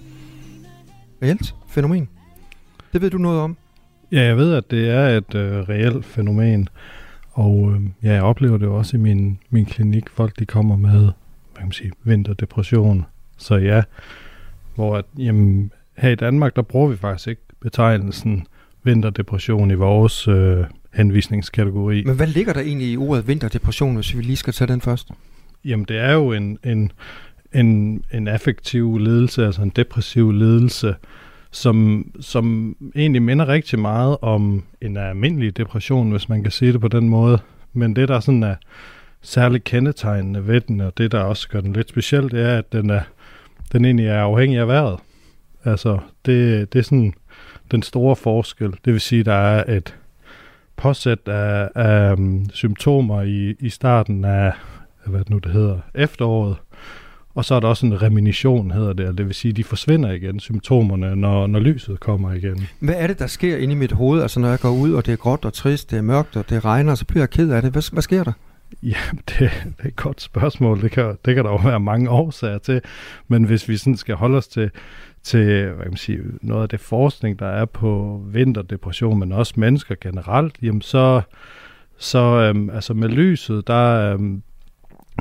[1.23, 2.09] reelt fænomen.
[2.93, 3.57] Det ved du noget om?
[4.11, 6.69] Ja, jeg ved, at det er et øh, reelt fænomen,
[7.31, 10.09] og øh, ja, jeg oplever det også i min, min klinik.
[10.09, 11.11] Folk de kommer med
[11.59, 13.05] hvad kan man sige, vinterdepression.
[13.37, 13.83] Så ja,
[14.75, 18.47] hvor at, jamen, her i Danmark, der bruger vi faktisk ikke betegnelsen
[18.83, 22.03] vinterdepression i vores øh, henvisningskategori.
[22.03, 25.09] Men hvad ligger der egentlig i ordet vinterdepression, hvis vi lige skal tage den først?
[25.65, 26.91] Jamen, det er jo en, en,
[27.53, 30.95] en, en affektiv ledelse, altså en depressiv ledelse,
[31.51, 36.81] som, som egentlig minder rigtig meget om en almindelig depression, hvis man kan sige det
[36.81, 37.39] på den måde.
[37.73, 38.55] Men det, der sådan er
[39.21, 42.73] særligt kendetegnende ved den, og det, der også gør den lidt speciel, det er, at
[42.73, 43.01] den, er,
[43.71, 44.99] den egentlig er afhængig af vejret.
[45.65, 47.13] Altså, det, det er sådan
[47.71, 48.71] den store forskel.
[48.85, 49.95] Det vil sige, der er et
[50.75, 54.51] påsæt af, af um, symptomer i, i starten af,
[55.05, 56.55] hvad det nu det hedder, efteråret.
[57.39, 60.11] Og så er der også en reminition, hedder det, det vil sige, at de forsvinder
[60.11, 62.67] igen, symptomerne, når, når lyset kommer igen.
[62.79, 64.21] Hvad er det, der sker inde i mit hoved?
[64.21, 66.49] Altså når jeg går ud, og det er gråt og trist, det er mørkt, og
[66.49, 67.71] det regner, så bliver jeg ked af det.
[67.71, 68.31] Hvad, hvad sker der?
[68.83, 68.97] Ja,
[69.29, 70.81] det, det er et godt spørgsmål.
[70.81, 72.81] Det kan, det kan der jo være mange årsager til.
[73.27, 74.71] Men hvis vi sådan skal holde os til,
[75.23, 79.53] til hvad kan man sige, noget af det forskning, der er på vinterdepression, men også
[79.57, 81.21] mennesker generelt, jamen så,
[81.97, 84.43] så øhm, altså med lyset, der, øhm,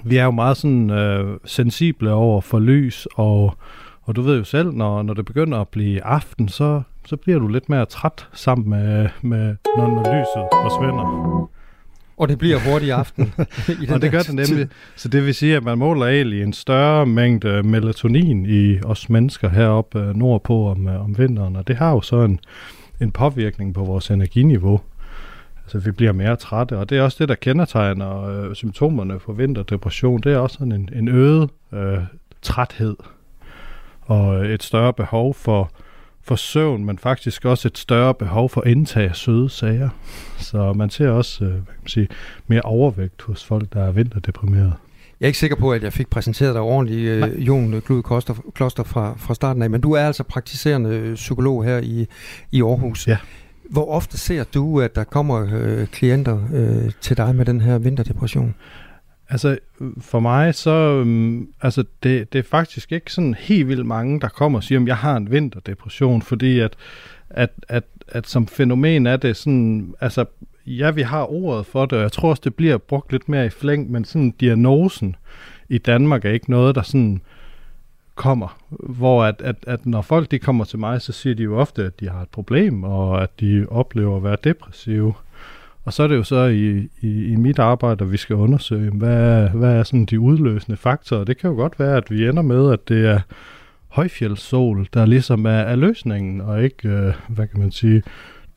[0.04, 3.56] vi er jo meget sådan øh, sensible over for lys, og,
[4.02, 7.38] og du ved jo selv, når, når det begynder at blive aften, så, så bliver
[7.38, 11.48] du lidt mere træt sammen med, med når, når lyset forsvinder.
[12.16, 13.34] Og det bliver hurtigt aften.
[13.82, 14.68] i og det gør det nemlig.
[14.96, 19.48] Så det vil sige, at man måler egentlig en større mængde melatonin i os mennesker
[19.48, 22.40] heroppe øh, nordpå om, øh, om vinteren, og det har jo så en,
[23.00, 24.80] en påvirkning på vores energiniveau.
[25.68, 29.32] Altså vi bliver mere trætte, og det er også det, der kendetegner øh, symptomerne for
[29.32, 30.20] vinterdepression.
[30.20, 31.98] Det er også sådan en, en øget øh,
[32.42, 32.96] træthed
[34.02, 35.70] og et større behov for
[36.22, 39.88] for søvn, men faktisk også et større behov for indtag af søde sager.
[40.38, 42.08] Så man ser også øh, hvad kan man sige,
[42.46, 44.72] mere overvægt hos folk, der er vinterdeprimeret.
[45.20, 48.34] Jeg er ikke sikker på, at jeg fik præsenteret dig ordentligt, øh, Jon Glud Kloster,
[48.54, 52.06] Kloster fra, fra starten af, men du er altså praktiserende psykolog her i,
[52.52, 53.08] i Aarhus.
[53.08, 53.16] Ja.
[53.70, 57.78] Hvor ofte ser du, at der kommer øh, klienter øh, til dig med den her
[57.78, 58.54] vinterdepression?
[59.30, 59.58] Altså,
[60.00, 64.28] for mig, så øhm, altså, det, det er faktisk ikke sådan helt vildt mange, der
[64.28, 66.76] kommer og siger, at jeg har en vinterdepression, fordi at,
[67.30, 70.24] at, at, at som fænomen er det sådan, altså,
[70.66, 73.46] ja, vi har ordet for det, og jeg tror også, det bliver brugt lidt mere
[73.46, 75.16] i flæng, men sådan diagnosen
[75.68, 77.20] i Danmark er ikke noget, der sådan
[78.18, 81.58] kommer, hvor at, at, at når folk de kommer til mig, så siger de jo
[81.58, 85.14] ofte, at de har et problem, og at de oplever at være depressive.
[85.84, 88.90] Og så er det jo så i, i, i mit arbejde, at vi skal undersøge,
[88.90, 91.24] hvad, hvad er sådan de udløsende faktorer.
[91.24, 93.20] Det kan jo godt være, at vi ender med, at det er
[93.88, 98.02] højfjeldssol, der ligesom er, er løsningen, og ikke, øh, hvad kan man sige,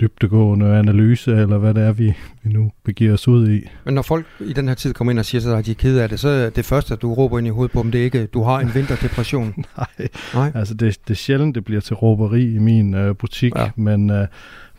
[0.01, 3.69] dybtegående analyse, eller hvad det er, vi, vi nu begiver os ud i.
[3.85, 5.75] Men når folk i den her tid kommer ind og siger dig, at de er
[5.75, 7.91] kede af det, så er det første, at du råber ind i hovedet på dem,
[7.91, 9.53] det er ikke, du har en vinterdepression.
[9.77, 10.51] Nej, Nej.
[10.55, 13.69] altså det, det er sjældent, det bliver til råberi i min øh, butik, ja.
[13.75, 14.27] men, øh,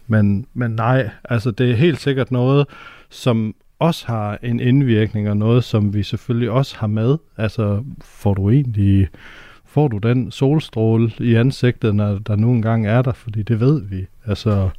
[0.07, 2.67] men, men nej, altså det er helt sikkert noget,
[3.11, 7.17] som også har en indvirkning, og noget, som vi selvfølgelig også har med.
[7.37, 9.09] Altså får du egentlig
[9.73, 13.83] får du den solstråle i ansigtet, når der nu engang er der, fordi det ved
[13.83, 14.07] vi.
[14.27, 14.71] Altså,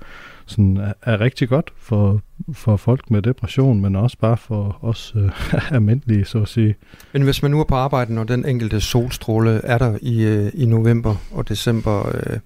[0.46, 2.22] sådan er, er rigtig godt for,
[2.54, 5.32] for folk med depression, men også bare for os øh,
[5.76, 6.76] almindelige, så at sige.
[7.14, 10.52] Men hvis man nu er på arbejde, når den enkelte solstråle er der i, øh,
[10.54, 12.40] i november og december, øh,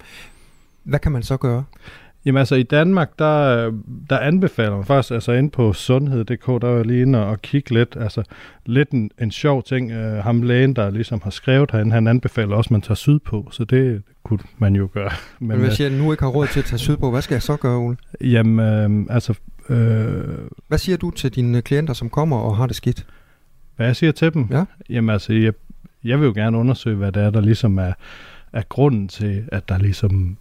[0.84, 1.64] hvad kan man så gøre?
[2.28, 3.72] Jamen altså i Danmark, der,
[4.10, 7.98] der anbefaler man faktisk, altså inde på sundhed.dk, der er lige inde og kigge lidt,
[8.00, 8.24] altså
[8.66, 12.56] lidt en, en sjov ting, uh, ham lægen, der ligesom har skrevet herinde, han anbefaler
[12.56, 15.12] også, at man tager sydpå, så det kunne man jo gøre.
[15.40, 17.36] Men, Men hvis øh, jeg nu ikke har råd til at tage sydpå, hvad skal
[17.36, 17.98] jeg så gøre, Ole?
[18.22, 19.34] Jamen, øh, altså...
[19.70, 20.24] Øh,
[20.68, 23.06] hvad siger du til dine klienter, som kommer og har det skidt?
[23.76, 24.48] Hvad jeg siger til dem?
[24.52, 24.66] Ja.
[24.90, 25.54] Jamen altså, jeg,
[26.04, 27.94] jeg vil jo gerne undersøge, hvad det er, der ligesom er,
[28.54, 30.38] er grunden til, at der ligesom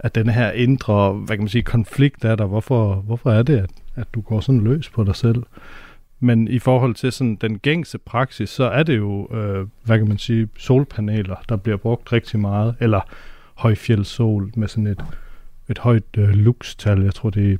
[0.00, 2.46] at den her indre, hvad kan man sige, konflikt er der.
[2.46, 5.42] Hvorfor, hvorfor er det, at, at du går sådan løs på dig selv?
[6.20, 10.08] Men i forhold til sådan den gængse praksis, så er det jo, øh, hvad kan
[10.08, 13.00] man sige, solpaneler, der bliver brugt rigtig meget, eller
[13.54, 15.04] højfjeldssol med sådan et,
[15.68, 17.02] et højt øh, lux-tal.
[17.02, 17.56] Jeg tror, det er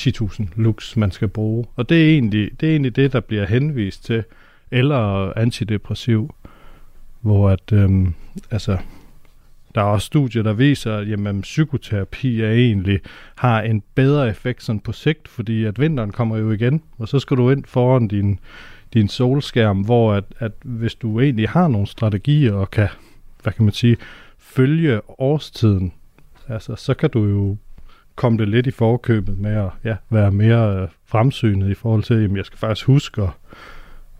[0.00, 1.64] 10.000 lux, man skal bruge.
[1.76, 4.24] Og det er, egentlig, det er egentlig det, der bliver henvist til,
[4.70, 6.34] eller antidepressiv,
[7.20, 7.90] hvor at, øh,
[8.50, 8.78] altså,
[9.76, 13.00] der er også studier, der viser, at jamen, psykoterapi er egentlig
[13.36, 17.18] har en bedre effekt sådan på sigt, fordi at vinteren kommer jo igen, og så
[17.18, 18.38] skal du ind foran din,
[18.94, 22.88] din solskærm, hvor at, at hvis du egentlig har nogle strategier og kan,
[23.42, 23.96] hvad kan man sige,
[24.38, 25.92] følge årstiden,
[26.48, 27.56] altså, så kan du jo
[28.14, 32.14] komme det lidt i forkøbet med at ja, være mere øh, fremsynet i forhold til,
[32.14, 33.30] at jeg skal faktisk huske at,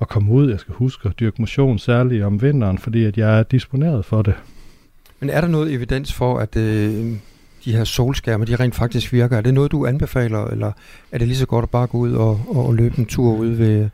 [0.00, 3.38] at komme ud, jeg skal huske at dyrke motion, særligt om vinteren, fordi at jeg
[3.38, 4.34] er disponeret for det.
[5.20, 7.16] Men er der noget evidens for, at øh,
[7.64, 9.36] de her solskærme, de rent faktisk virker?
[9.36, 10.72] Er det noget, du anbefaler, eller
[11.12, 13.48] er det lige så godt at bare gå ud og, og løbe en tur ud
[13.48, 13.88] ved,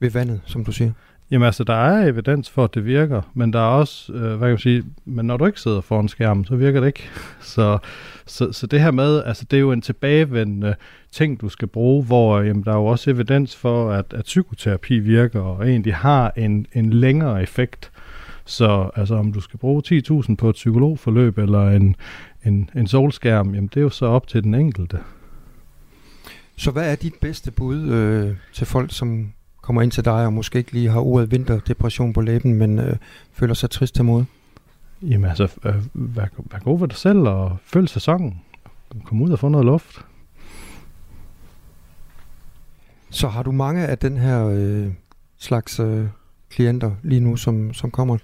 [0.00, 0.92] ved vandet, som du siger?
[1.30, 4.38] Jamen altså, der er evidens for, at det virker, men der er også, øh, hvad
[4.38, 7.08] kan man sige, men når du ikke sidder foran skærmen, så virker det ikke.
[7.40, 7.78] Så,
[8.26, 10.74] så, så det her med, altså det er jo en tilbagevendende
[11.12, 14.98] ting, du skal bruge, hvor jamen, der er jo også evidens for, at, at psykoterapi
[14.98, 17.90] virker og egentlig har en, en længere effekt.
[18.44, 21.96] Så altså, om du skal bruge 10.000 på et psykologforløb eller en,
[22.44, 24.98] en, en solskærm, jamen det er jo så op til den enkelte.
[26.56, 30.32] Så hvad er dit bedste bud øh, til folk, som kommer ind til dig og
[30.32, 32.96] måske ikke lige har ordet vinterdepression på læben, men øh,
[33.32, 34.24] føler sig trist til mod?
[35.02, 38.40] Jamen altså, øh, vær, vær god ved dig selv og følg sæsonen.
[39.04, 40.06] Kom ud og få noget luft.
[43.10, 44.92] Så har du mange af den her øh,
[45.38, 46.06] slags øh,
[46.50, 48.18] klienter lige nu, som, som kommer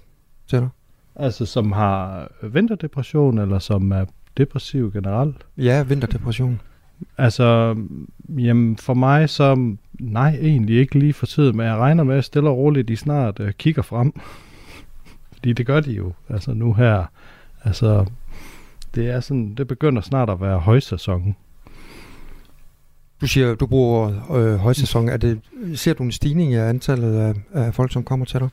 [0.47, 0.69] til dig?
[1.15, 4.05] Altså som har vinterdepression, eller som er
[4.37, 5.45] depressiv generelt?
[5.57, 6.61] Ja, vinterdepression.
[7.17, 7.75] Altså,
[8.29, 12.25] jamen for mig så, nej, egentlig ikke lige for tiden, men jeg regner med, at
[12.25, 14.13] stille og roligt, de snart uh, kigger frem.
[15.33, 17.05] Fordi det gør de jo, altså nu her.
[17.63, 18.05] Altså,
[18.95, 21.35] det er sådan, det begynder snart at være højsæson.
[23.21, 25.09] Du siger, du bruger øh, højsæson.
[25.09, 25.39] Er det,
[25.75, 28.49] ser du en stigning i antallet af, af folk, som kommer til dig?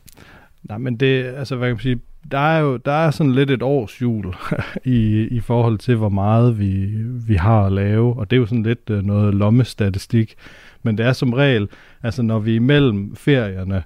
[0.69, 2.01] Nej, men det, altså hvad kan man sige,
[2.31, 4.35] der er jo der er sådan lidt et års jul
[4.85, 6.87] i, i forhold til, hvor meget vi,
[7.27, 10.35] vi har at lave, og det er jo sådan lidt uh, noget lommestatistik,
[10.83, 11.69] men det er som regel,
[12.03, 13.83] altså når vi er imellem ferierne,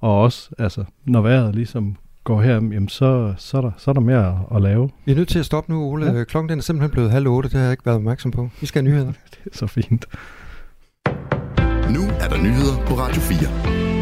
[0.00, 3.92] og også, altså når vejret ligesom går her, jamen så, så, er der, så er
[3.92, 4.90] der mere at, at lave.
[5.04, 6.12] Vi er nødt til at stoppe nu, Ole.
[6.12, 6.24] Ja.
[6.24, 8.48] Klokken den er simpelthen blevet halv otte, det har jeg ikke været opmærksom på.
[8.60, 9.12] Vi skal have nyheder.
[9.32, 10.06] Det er så fint.
[11.94, 13.97] Nu er der nyheder på Radio 4.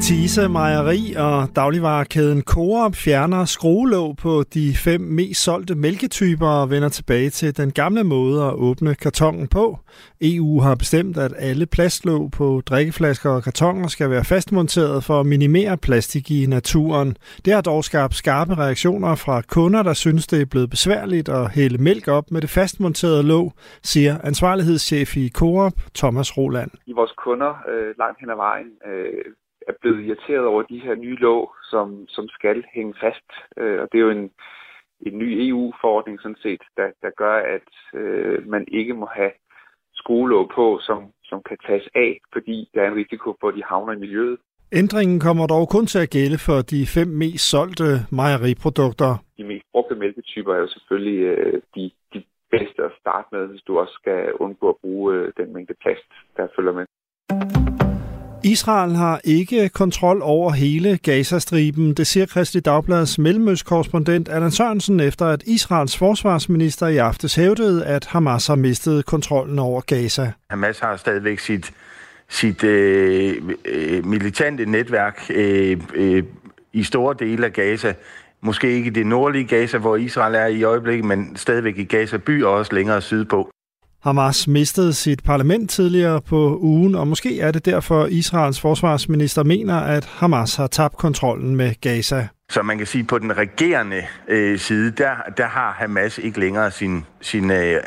[0.00, 6.88] Tise Mejeri og dagligvarekæden Coop fjerner skruelåg på de fem mest solgte mælketyper og vender
[6.88, 9.78] tilbage til den gamle måde at åbne kartongen på.
[10.20, 15.26] EU har bestemt, at alle plastlåg på drikkeflasker og kartoner skal være fastmonteret for at
[15.26, 17.16] minimere plastik i naturen.
[17.44, 21.50] Det har dog skabt skarpe reaktioner fra kunder, der synes, det er blevet besværligt at
[21.50, 23.52] hælde mælk op med det fastmonterede låg,
[23.82, 26.70] siger ansvarlighedschef i Coop, Thomas Roland.
[26.86, 29.24] I vores kunder øh, langt hen ad vejen øh,
[29.68, 33.28] er blevet irriteret over de her nye låg, som, som skal hænge fast.
[33.56, 34.30] Øh, og det er jo en,
[35.06, 39.32] en ny EU-forordning sådan set, der, der gør, at øh, man ikke må have
[39.94, 43.62] skruelåg på, som, som kan tages af, fordi der er en risiko for, at de
[43.64, 44.38] havner i miljøet.
[44.72, 49.10] Ændringen kommer dog kun til at gælde for de fem mest solgte mejeriprodukter.
[49.38, 53.62] De mest brugte mælketyper er jo selvfølgelig øh, de, de bedste at starte med, hvis
[53.62, 56.86] du også skal undgå at bruge øh, den mængde plast, der følger med.
[58.44, 65.26] Israel har ikke kontrol over hele Gazastriben, det siger Kristi Dagblads mellemøstkorrespondent Allan Sørensen, efter
[65.26, 70.32] at Israels forsvarsminister i aftes hævdede, at Hamas har mistet kontrollen over Gaza.
[70.50, 71.72] Hamas har stadigvæk sit,
[72.28, 76.22] sit øh, øh, militante netværk øh, øh,
[76.72, 77.94] i store dele af Gaza.
[78.40, 82.16] Måske ikke i det nordlige Gaza, hvor Israel er i øjeblikket, men stadigvæk i Gaza
[82.16, 83.50] by og også længere sydpå.
[84.04, 89.76] Hamas mistede sit parlament tidligere på ugen, og måske er det derfor, Israels forsvarsminister mener,
[89.76, 92.28] at Hamas har tabt kontrollen med Gaza.
[92.50, 96.40] Så man kan sige, at på den regerende øh, side, der, der har Hamas ikke
[96.40, 97.80] længere sin, sin, øh, øh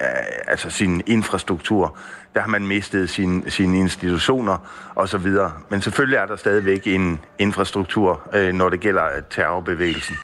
[0.48, 1.98] altså sin infrastruktur.
[2.34, 4.58] Der har man mistet sin, sine institutioner
[4.96, 5.32] osv.
[5.70, 10.16] Men selvfølgelig er der stadigvæk en infrastruktur, øh, når det gælder terrorbevægelsen.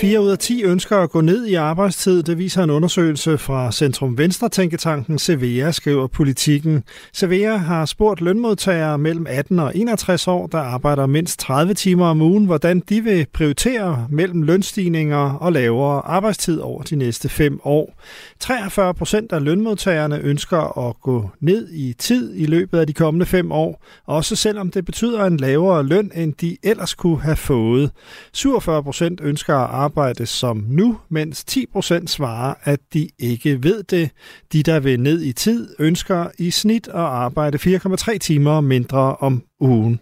[0.00, 2.22] 4 ud af 10 ønsker at gå ned i arbejdstid.
[2.22, 6.84] Det viser en undersøgelse fra Centrum Venstre Tænketanken Severa, skriver politikken.
[7.12, 12.22] Severa har spurgt lønmodtagere mellem 18 og 61 år, der arbejder mindst 30 timer om
[12.22, 17.94] ugen, hvordan de vil prioritere mellem lønstigninger og lavere arbejdstid over de næste fem år.
[18.40, 23.26] 43 procent af lønmodtagerne ønsker at gå ned i tid i løbet af de kommende
[23.26, 27.90] fem år, også selvom det betyder en lavere løn, end de ellers kunne have fået.
[28.32, 33.82] 47 procent ønsker at arbejde arbejde som nu, mens 10% svarer, at de ikke ved
[33.82, 34.10] det.
[34.52, 39.42] De, der vil ned i tid, ønsker i snit at arbejde 4,3 timer mindre om
[39.60, 40.00] ugen.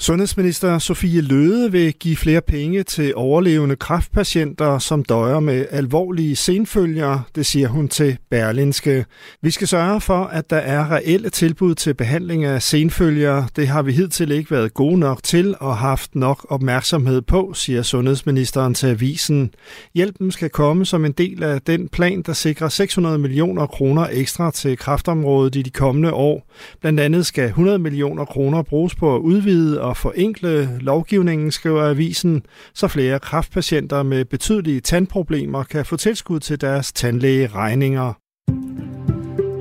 [0.00, 7.20] Sundhedsminister Sofie Løde vil give flere penge til overlevende kræftpatienter, som døjer med alvorlige senfølger,
[7.34, 9.04] det siger hun til Berlinske.
[9.42, 13.44] Vi skal sørge for, at der er reelle tilbud til behandling af senfølger.
[13.56, 17.82] Det har vi hidtil ikke været gode nok til og haft nok opmærksomhed på, siger
[17.82, 19.50] sundhedsministeren til avisen.
[19.94, 24.50] Hjælpen skal komme som en del af den plan, der sikrer 600 millioner kroner ekstra
[24.50, 26.46] til kræftområdet i de kommende år.
[26.80, 32.42] Blandt andet skal 100 millioner kroner bruges på at udvide at forenkle lovgivningen, skriver avisen,
[32.74, 38.12] så flere kraftpatienter med betydelige tandproblemer kan få tilskud til deres tandlægeregninger.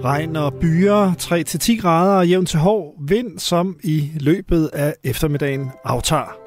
[0.03, 5.69] Regn og byer, 3-10 grader og jævn til hård vind, som i løbet af eftermiddagen
[5.83, 6.37] aftager.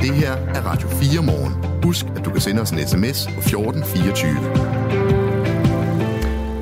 [0.00, 1.82] Det her er Radio 4 morgen.
[1.82, 4.99] Husk, at du kan sende os en sms på 1424.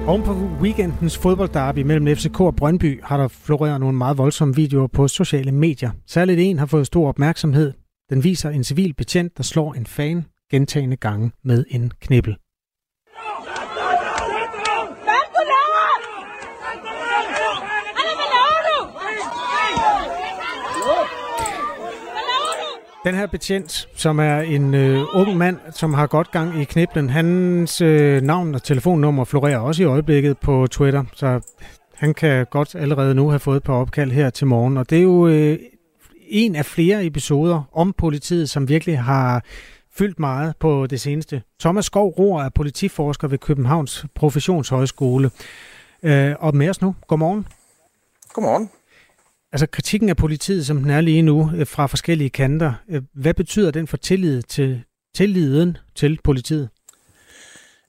[0.08, 4.86] Oven på weekendens fodboldderby mellem FCK og Brøndby har der floreret nogle meget voldsomme videoer
[4.86, 5.90] på sociale medier.
[6.06, 7.72] Særligt en har fået stor opmærksomhed.
[8.10, 12.36] Den viser en civil betjent, der slår en fan gentagende gange med en knibbel.
[23.04, 27.10] Den her betjent, som er en øh, ung mand, som har godt gang i kniblen,
[27.10, 31.40] hans øh, navn og telefonnummer florerer også i øjeblikket på Twitter, så
[31.94, 34.76] han kan godt allerede nu have fået et par opkald her til morgen.
[34.76, 35.58] Og det er jo øh,
[36.28, 39.44] en af flere episoder om politiet, som virkelig har
[39.98, 41.42] fyldt meget på det seneste.
[41.60, 45.30] Thomas Skov Rohr er politiforsker ved Københavns Professionshøjskole.
[46.02, 46.94] Øh, og med os nu.
[47.06, 47.46] Godmorgen.
[48.32, 48.70] Godmorgen.
[49.52, 53.34] Altså kritikken af politiet, som den er lige nu, øh, fra forskellige kanter, øh, hvad
[53.34, 54.82] betyder den for tillid til,
[55.14, 56.68] tilliden til politiet?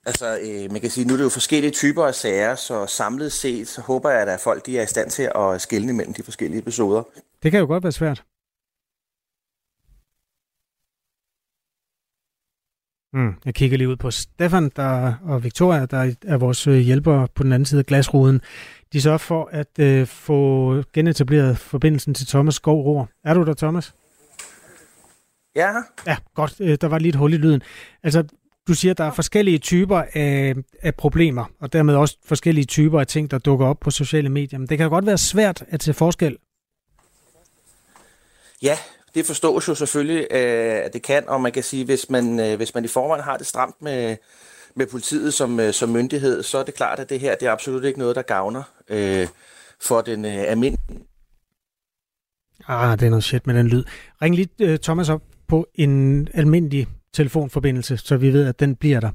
[0.05, 3.31] Altså, øh, man kan sige, nu er det jo forskellige typer af sager, så samlet
[3.31, 6.23] set, så håber jeg, at folk de er i stand til at skelne mellem de
[6.23, 7.03] forskellige episoder.
[7.43, 8.23] Det kan jo godt være svært.
[13.13, 17.27] Mm, jeg kigger lige ud på Stefan der, og Victoria, der er vores øh, hjælpere
[17.35, 18.41] på den anden side af glasruden.
[18.93, 23.93] De sørger for at øh, få genetableret forbindelsen til Thomas Skov Er du der, Thomas?
[25.55, 25.71] Ja.
[26.07, 26.55] Ja, godt.
[26.59, 27.61] Øh, der var lige et hul i lyden.
[28.03, 28.23] Altså,
[28.67, 32.99] du siger, at der er forskellige typer af, af problemer, og dermed også forskellige typer
[32.99, 34.59] af ting, der dukker op på sociale medier.
[34.59, 36.37] Men det kan godt være svært at se forskel.
[38.61, 38.77] Ja,
[39.15, 42.57] det forstås jo selvfølgelig, øh, at det kan, og man kan sige, hvis man, øh,
[42.57, 44.17] hvis man i forvejen har det stramt med,
[44.75, 47.51] med politiet som, øh, som myndighed, så er det klart, at det her det er
[47.51, 49.27] absolut ikke noget, der gavner øh,
[49.81, 50.99] for den øh, almindelige.
[52.67, 53.83] Ah, det er noget shit med den lyd.
[54.21, 58.99] Ring lige øh, Thomas op på en almindelig telefonforbindelse, så vi ved, at den bliver
[58.99, 59.09] der.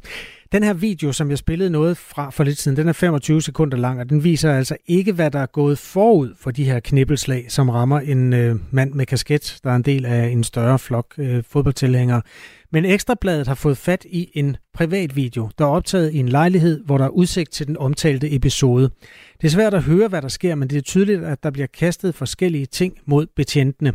[0.53, 3.77] Den her video, som jeg spillede noget fra for lidt siden, den er 25 sekunder
[3.77, 7.47] lang, og den viser altså ikke, hvad der er gået forud for de her knibbelslag,
[7.49, 11.15] som rammer en øh, mand med kasket, der er en del af en større flok
[11.19, 12.23] øh, fodboldtilhængere.
[12.75, 16.85] Men Ekstrabladet har fået fat i en privat video, der er optaget i en lejlighed,
[16.85, 18.91] hvor der er udsigt til den omtalte episode.
[19.41, 21.67] Det er svært at høre, hvad der sker, men det er tydeligt, at der bliver
[21.67, 23.93] kastet forskellige ting mod betjentene.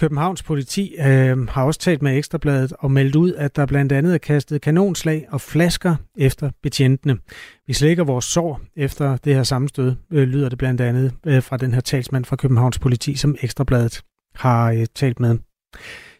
[0.00, 4.14] Københavns politi øh, har også talt med Ekstrabladet og meldt ud, at der blandt andet
[4.14, 7.18] er kastet kanonslag og flasker efter betjentene.
[7.66, 11.56] Vi slækker vores sår efter det her sammenstød, øh, lyder det blandt andet øh, fra
[11.56, 14.02] den her talsmand fra Københavns politi, som Ekstrabladet
[14.34, 15.38] har øh, talt med.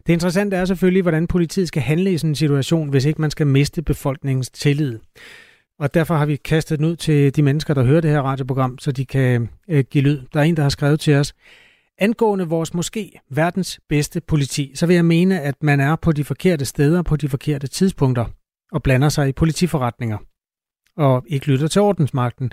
[0.09, 3.31] Det interessante er selvfølgelig, hvordan politiet skal handle i sådan en situation, hvis ikke man
[3.31, 4.99] skal miste befolkningens tillid.
[5.79, 8.79] Og derfor har vi kastet den ud til de mennesker, der hører det her radioprogram,
[8.79, 10.21] så de kan øh, give lyd.
[10.33, 11.35] Der er en, der har skrevet til os,
[12.01, 16.25] Angående vores måske verdens bedste politi, så vil jeg mene, at man er på de
[16.25, 18.25] forkerte steder på de forkerte tidspunkter
[18.73, 20.19] og blander sig i politiforretninger
[20.97, 22.53] og ikke lytter til ordensmagten.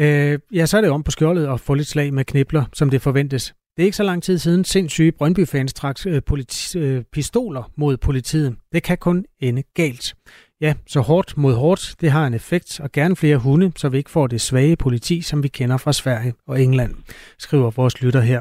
[0.00, 2.90] Øh, ja, så er det om på skjoldet og få lidt slag med knibler, som
[2.90, 3.54] det forventes.
[3.76, 7.96] Det er ikke så lang tid siden sindssyge Brøndby-fans trak øh, politi- øh, pistoler mod
[7.96, 8.56] politiet.
[8.72, 10.14] Det kan kun ende galt.
[10.60, 13.98] Ja, så hårdt mod hårdt, det har en effekt, og gerne flere hunde, så vi
[13.98, 16.94] ikke får det svage politi, som vi kender fra Sverige og England,
[17.38, 18.40] skriver vores lytter her.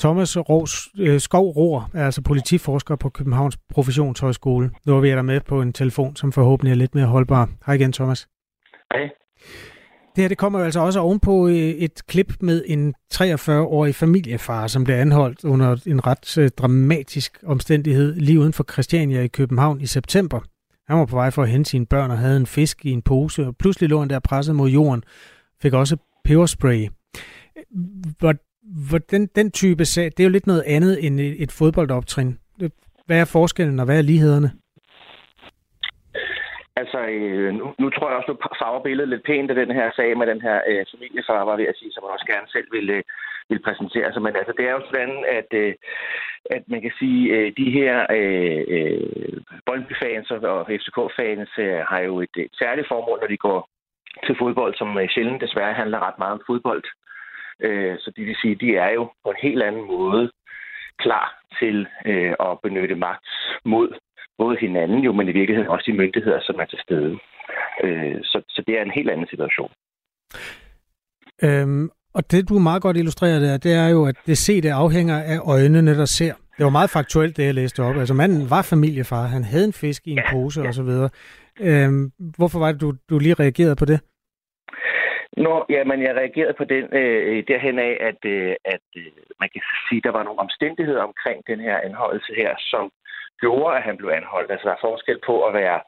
[0.00, 4.70] Thomas Ros, øh, Skov Rohr er altså politiforsker på Københavns Professionshøjskole.
[4.86, 7.50] Nu er vi der med på en telefon, som forhåbentlig er lidt mere holdbar.
[7.66, 8.28] Hej igen, Thomas.
[8.92, 9.08] Hej.
[10.18, 14.66] Det her det kommer jo altså også ovenpå øh, et klip med en 43-årig familiefar,
[14.66, 19.80] som blev anholdt under en ret øh, dramatisk omstændighed lige uden for Christiania i København
[19.80, 20.40] i september.
[20.88, 23.02] Han var på vej for at hente sine børn og havde en fisk i en
[23.02, 25.02] pose, og pludselig lå han der presset mod jorden,
[25.62, 26.88] fik også peberspray.
[28.18, 28.34] Hvor,
[28.86, 32.38] hvor den, den type sag, det er jo lidt noget andet end et fodboldoptrin.
[33.06, 34.52] Hvad er forskellen, og hvad er lighederne?
[36.80, 39.90] Altså, øh, nu, nu tror jeg også, du farver billedet lidt pænt af den her
[39.96, 42.68] sag med den her øh, familiefar, var ved at sige, som man også gerne selv
[42.76, 43.02] ville, øh,
[43.48, 44.22] ville præsentere sig.
[44.22, 45.74] Men altså, det er jo sådan, at, øh,
[46.56, 52.20] at man kan sige, øh, de her øh, øh, Boldby-fans og FCK-fans øh, har jo
[52.20, 53.60] et, et særligt formål, når de går
[54.26, 56.84] til fodbold, som øh, sjældent desværre handler ret meget om fodbold.
[57.66, 60.30] Øh, så det vil sige, de er jo på en helt anden måde
[60.98, 61.26] klar
[61.58, 63.28] til øh, at benytte magt
[63.64, 63.88] mod
[64.38, 67.18] både hinanden jo, men i virkeligheden også de myndigheder, som er til stede.
[67.84, 69.70] Øh, så, så det er en helt anden situation.
[71.42, 74.70] Øhm, og det, du meget godt illustrerer der, det er jo, at det se, det
[74.70, 76.34] afhænger af øjnene, der ser.
[76.56, 77.96] Det var meget faktuelt, det jeg læste op.
[77.96, 80.68] Altså manden var familiefar, han havde en fisk i en ja, pose ja.
[80.68, 80.90] osv.
[81.60, 84.00] Øhm, hvorfor var det, du, du lige reagerede på det?
[85.36, 89.48] Nå, ja, men jeg reagerede på den øh, derhen af, at, øh, at øh, man
[89.52, 92.84] kan sige, at der var nogle omstændigheder omkring den her anholdelse her, som
[93.40, 94.50] gjorde, at han blev anholdt.
[94.50, 95.80] Altså, der er forskel på at være...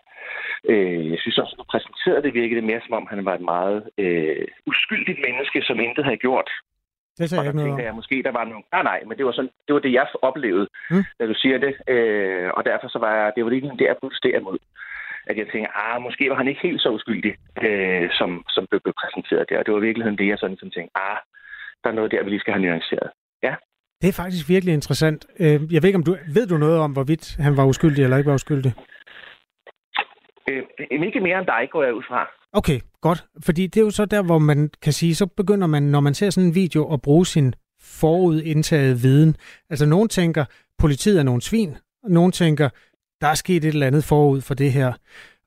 [0.72, 3.78] Øh, jeg synes også, at præsenterede det virkede mere, som om han var et meget
[3.98, 6.50] øh, uskyldigt menneske, som intet havde gjort.
[7.18, 8.64] Det sagde jeg noget jeg, måske der var nogle...
[8.72, 11.04] Nej, nej, men det var, sådan, det var det, jeg oplevede, mm.
[11.18, 11.72] da du siger det.
[11.94, 14.58] Øh, og derfor så var jeg, det var lige der, jeg protesterer mod.
[15.26, 18.80] At jeg tænkte, ah, måske var han ikke helt så uskyldig, øh, som, som blev
[19.00, 19.58] præsenteret der.
[19.58, 21.18] Og det var i virkeligheden det, jeg sådan, som tænkte, ah,
[21.84, 23.10] der er noget der, vi lige skal have nuanceret.
[24.02, 25.26] Det er faktisk virkelig interessant.
[25.38, 28.16] Øh, jeg ved ikke, om du ved du noget om, hvorvidt han var uskyldig eller
[28.16, 28.72] ikke var uskyldig?
[30.50, 30.62] Øh,
[31.06, 32.28] ikke mere end dig, går jeg ud fra.
[32.52, 33.24] Okay, godt.
[33.44, 36.14] Fordi det er jo så der, hvor man kan sige, så begynder man, når man
[36.14, 39.36] ser sådan en video, at bruge sin forudindtaget viden.
[39.70, 40.44] Altså, nogen tænker,
[40.78, 41.76] politiet er nogle svin.
[42.08, 42.68] Nogen tænker,
[43.20, 44.92] der er sket et eller andet forud for det her.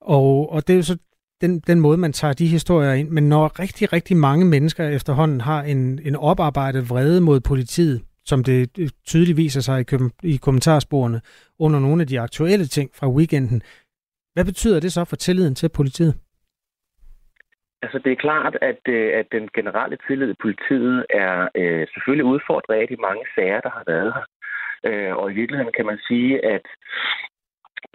[0.01, 0.97] Og, og det er jo så
[1.41, 3.09] den, den måde, man tager de historier ind.
[3.09, 8.43] Men når rigtig, rigtig mange mennesker efterhånden har en, en oparbejdet vrede mod politiet, som
[8.43, 9.85] det øh, tydeligt viser sig i,
[10.33, 11.21] i kommentarsporene
[11.59, 13.61] under nogle af de aktuelle ting fra weekenden,
[14.33, 16.15] hvad betyder det så for tilliden til politiet?
[17.83, 22.25] Altså, det er klart, at, øh, at den generelle tillid i politiet er øh, selvfølgelig
[22.25, 24.25] udfordret af de mange sager, der har været her.
[24.89, 26.65] Øh, og i virkeligheden kan man sige, at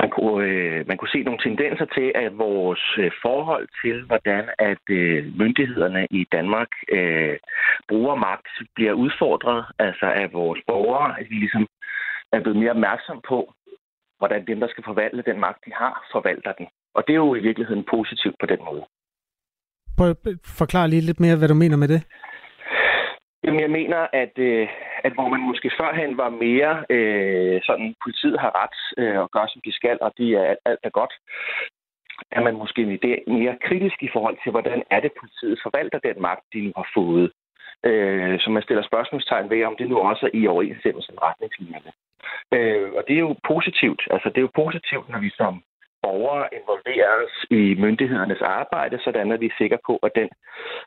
[0.00, 4.44] man kunne, øh, man kunne se nogle tendenser til, at vores øh, forhold til, hvordan
[4.58, 7.36] at øh, myndighederne i Danmark øh,
[7.88, 9.64] bruger magt, bliver udfordret.
[9.78, 11.66] Altså, at vores borgere at vi ligesom
[12.32, 13.52] er blevet mere opmærksom på,
[14.18, 16.66] hvordan dem, der skal forvalte den magt, de har, forvalter den.
[16.94, 18.84] Og det er jo i virkeligheden positivt på den måde.
[19.96, 20.16] Prøv at
[20.60, 22.00] forklare lige lidt mere, hvad du mener med det.
[23.48, 24.68] Jamen, jeg mener, at, øh,
[25.04, 29.46] at hvor man måske førhen var mere øh, sådan, politiet har ret øh, og gør,
[29.48, 31.14] som de skal, og de er alt, alt er godt,
[32.36, 32.82] er man måske
[33.26, 36.88] mere kritisk i forhold til, hvordan er det, politiet forvalter den magt, de nu har
[36.94, 37.32] fået.
[37.88, 41.92] Øh, så man stiller spørgsmålstegn ved, om det nu også er i overensstemmelse med retningslinjerne.
[42.54, 44.02] Øh, og det er jo positivt.
[44.10, 45.62] Altså, det er jo positivt, når vi som
[46.08, 50.28] borgere involveres i myndighedernes arbejde, sådan at vi er sikre på, at den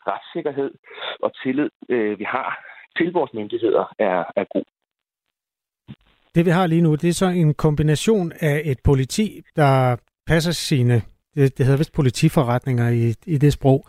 [0.10, 0.72] retssikkerhed
[1.26, 2.50] og tillid, øh, vi har
[2.98, 4.68] til vores myndigheder, er, er god.
[6.36, 9.74] Det vi har lige nu, det er så en kombination af et politi, der
[10.28, 10.96] passer sine,
[11.36, 13.80] det, det hedder vist politiforretninger i, i det sprog,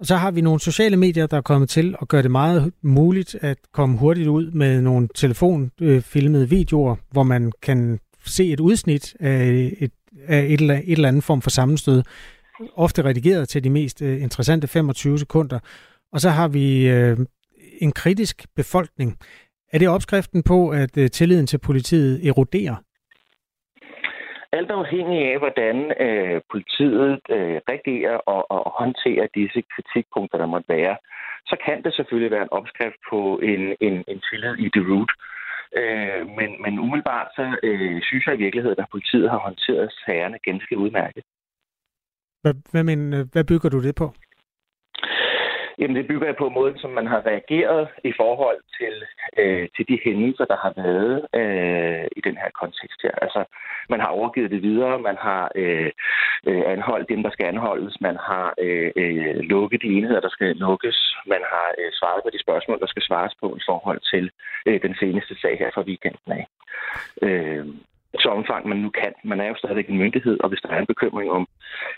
[0.00, 2.72] og så har vi nogle sociale medier, der er kommet til at gøre det meget
[2.82, 9.16] muligt at komme hurtigt ud med nogle telefonfilmede videoer, hvor man kan se et udsnit
[9.20, 9.92] af et
[10.28, 12.02] af et eller, et eller andet form for sammenstød,
[12.76, 15.58] ofte redigeret til de mest øh, interessante 25 sekunder.
[16.12, 17.16] Og så har vi øh,
[17.80, 19.18] en kritisk befolkning.
[19.72, 22.76] Er det opskriften på, at øh, tilliden til politiet eroderer?
[24.52, 30.68] Alt afhængig af, hvordan øh, politiet øh, reagerer og, og håndterer disse kritikpunkter, der måtte
[30.68, 30.96] være,
[31.46, 35.10] så kan det selvfølgelig være en opskrift på en, en, en tillid i the root.
[35.10, 35.35] Øh,
[35.80, 40.38] Øh, men, men umiddelbart så øh, synes jeg i virkeligheden, at politiet har håndteret sagerne
[40.44, 41.22] ganske udmærket.
[42.42, 43.00] Hvad, hvad, men,
[43.32, 44.12] hvad bygger du det på?
[45.78, 48.94] Jamen, det bygger jeg på måden, som man har reageret i forhold til,
[49.40, 53.14] øh, til de hændelser, der har været øh, i den her kontekst her.
[53.22, 53.44] Altså,
[53.88, 55.90] man har overgivet det videre, man har øh,
[56.48, 60.56] øh, anholdt dem, der skal anholdes, man har øh, øh, lukket de enheder, der skal
[60.56, 64.30] lukkes, man har øh, svaret på de spørgsmål, der skal svares på i forhold til
[64.66, 66.46] øh, den seneste sag her fra weekenden af.
[67.22, 67.66] Øh,
[68.22, 69.12] så omfang man nu kan.
[69.24, 71.46] Man er jo stadigvæk en myndighed, og hvis der er en bekymring om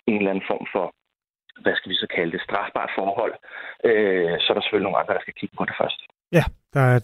[0.06, 0.94] en eller anden form for
[1.62, 3.34] hvad skal vi så kalde det, strafbart forhold,
[3.84, 6.00] øh, så er der selvfølgelig nogle andre, der skal kigge på det først.
[6.32, 6.44] Ja,
[6.74, 7.00] der er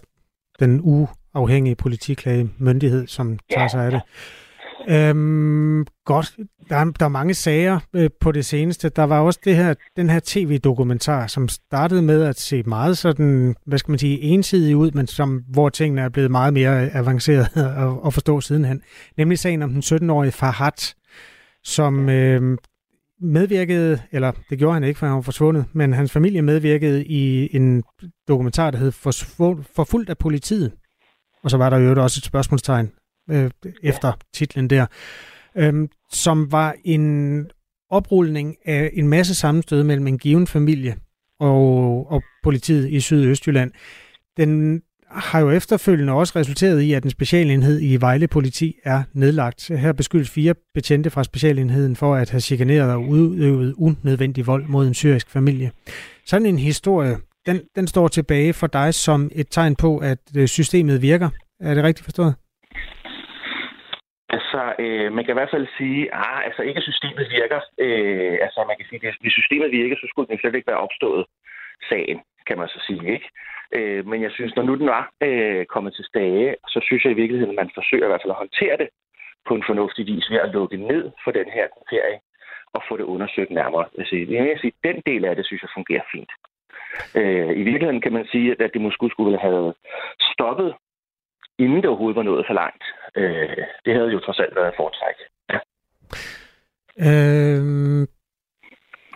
[0.59, 3.67] den uafhængige politiklagemyndighed, som tager ja.
[3.67, 4.01] sig af det.
[4.89, 6.35] Øhm, godt.
[6.69, 8.89] Der er, der er mange sager øh, på det seneste.
[8.89, 13.55] Der var også det her, den her tv-dokumentar, som startede med at se meget sådan,
[13.65, 17.47] hvad skal man sige, ensidig ud, men som, hvor tingene er blevet meget mere avanceret
[17.83, 18.81] at, at forstå sidenhen.
[19.17, 20.95] Nemlig sagen om den 17-årige Farhat,
[21.63, 22.57] som øh,
[23.21, 27.55] medvirkede, eller det gjorde han ikke, for han var forsvundet, men hans familie medvirkede i
[27.55, 27.83] en
[28.27, 28.91] dokumentar, der hed
[29.75, 30.73] Forfulgt af politiet.
[31.43, 32.91] Og så var der jo også et spørgsmålstegn
[33.29, 33.51] øh,
[33.83, 34.85] efter titlen der,
[35.57, 37.47] øh, som var en
[37.89, 40.97] oprulning af en masse sammenstød mellem en given familie
[41.39, 43.71] og, og politiet i Sydøstjylland.
[44.37, 44.81] Den
[45.15, 49.71] har jo efterfølgende også resulteret i, at en specialenhed i Vejle Politi er nedlagt.
[49.83, 54.87] Her beskyldes fire betjente fra specialenheden for at have chikaneret og udøvet unødvendig vold mod
[54.87, 55.71] en syrisk familie.
[56.25, 60.47] Sådan en historie, den, den står tilbage for dig som et tegn på, at øh,
[60.47, 61.29] systemet virker.
[61.59, 62.35] Er det rigtigt forstået?
[64.29, 67.59] Altså, øh, man kan i hvert fald sige, ah, altså ikke systemet virker.
[67.85, 70.85] Øh, altså, man kan sige, at hvis systemet virker, så skulle den slet ikke være
[70.87, 71.25] opstået
[71.89, 73.27] sagen, kan man så sige, ikke?
[73.77, 77.11] Øh, men jeg synes, når nu den var øh, kommet til stage, så synes jeg
[77.11, 78.89] i virkeligheden, at man forsøger i hvert fald at håndtere det
[79.47, 82.19] på en fornuftig vis ved at lukke ned for den her ferie
[82.73, 83.85] og få det undersøgt nærmere.
[83.97, 86.31] Altså, jeg vil sige, den del af det, synes jeg fungerer fint.
[87.19, 89.73] Øh, I virkeligheden kan man sige, at det måske skulle have
[90.31, 90.73] stoppet,
[91.59, 92.83] inden det overhovedet var nået for langt.
[93.15, 95.17] Øh, det havde jo trods alt været et foretræk.
[95.53, 95.59] Ja.
[97.07, 98.07] Øh,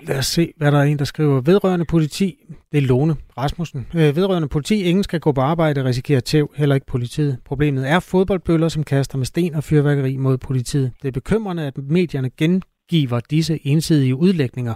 [0.10, 1.42] Lad os se, hvad der er en, der skriver.
[1.42, 2.36] Vedrørende politi,
[2.72, 3.88] det er Lone Rasmussen.
[3.96, 7.38] Øh, vedrørende politi, ingen skal gå på arbejde og risikere tæv, heller ikke politiet.
[7.46, 10.92] Problemet er fodboldbøller, som kaster med sten og fyrværkeri mod politiet.
[11.02, 14.74] Det er bekymrende, at medierne gengiver disse ensidige udlægninger.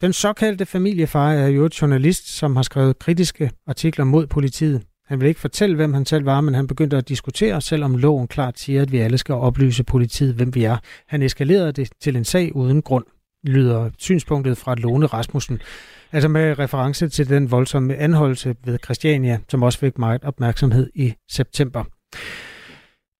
[0.00, 4.82] Den såkaldte familiefar er jo et journalist, som har skrevet kritiske artikler mod politiet.
[5.06, 8.28] Han vil ikke fortælle, hvem han selv var, men han begyndte at diskutere, selvom loven
[8.28, 10.76] klart siger, at vi alle skal oplyse politiet, hvem vi er.
[11.08, 13.04] Han eskalerede det til en sag uden grund,
[13.44, 15.60] lyder synspunktet fra Lone Rasmussen.
[16.12, 21.14] Altså med reference til den voldsomme anholdelse ved Christiania, som også fik meget opmærksomhed i
[21.30, 21.84] september.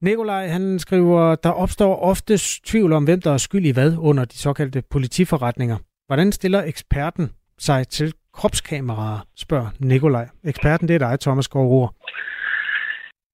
[0.03, 2.35] Nikolaj, han skriver, der opstår ofte
[2.66, 5.77] tvivl om, hvem der er skyld i hvad under de såkaldte politiforretninger.
[6.07, 10.27] Hvordan stiller eksperten sig til kropskameraer, spørger Nikolaj.
[10.45, 11.95] Eksperten, det er dig, Thomas Gård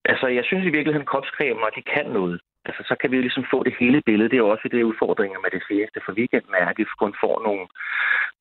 [0.04, 2.40] Altså, jeg synes i virkeligheden, at kropskameraer, de kan noget.
[2.68, 4.28] Altså, så kan vi jo ligesom få det hele billede.
[4.30, 7.14] Det er jo også det udfordringer med det seneste for weekenden, er, at vi kun
[7.24, 7.64] får nogle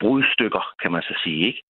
[0.01, 1.61] brudstykker, kan man så sige, ikke?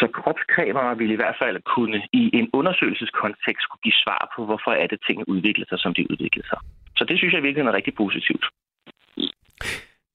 [0.00, 4.72] Så kropskameraer vil i hvert fald kunne i en undersøgelseskontekst kunne give svar på, hvorfor
[4.82, 6.58] er det, ting udvikler sig, som de udvikler sig.
[6.98, 8.44] Så det synes jeg virkelig er rigtig positivt.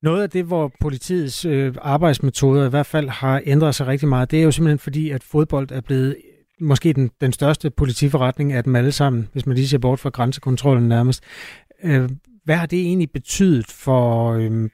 [0.07, 4.31] Noget af det, hvor politiets øh, arbejdsmetoder i hvert fald har ændret sig rigtig meget,
[4.31, 6.15] det er jo simpelthen fordi, at fodbold er blevet
[6.63, 10.09] måske den, den største politiforretning af dem alle sammen, hvis man lige ser bort fra
[10.09, 11.19] grænsekontrollen nærmest.
[11.83, 12.09] Øh,
[12.45, 14.69] hvad har det egentlig betydet for, øh,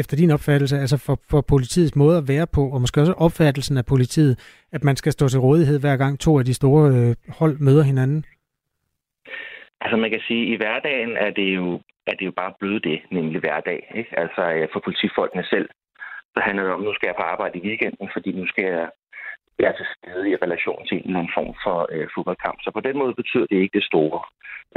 [0.00, 3.76] efter din opfattelse, altså for, for politiets måde at være på, og måske også opfattelsen
[3.76, 7.14] af politiet, at man skal stå til rådighed hver gang to af de store øh,
[7.38, 8.24] hold møder hinanden?
[9.80, 12.80] Altså man kan sige, at i hverdagen er det jo er det jo bare bløde
[12.88, 13.80] det, nemlig hverdag.
[13.94, 14.18] Ikke?
[14.18, 15.68] Altså øh, for politifolkene selv,
[16.34, 18.90] så handler det om, nu skal jeg på arbejde i weekenden, fordi nu skal jeg
[19.64, 22.58] er til stede i relation til en eller anden form for øh, fodboldkamp.
[22.64, 24.20] Så på den måde betyder det ikke det store.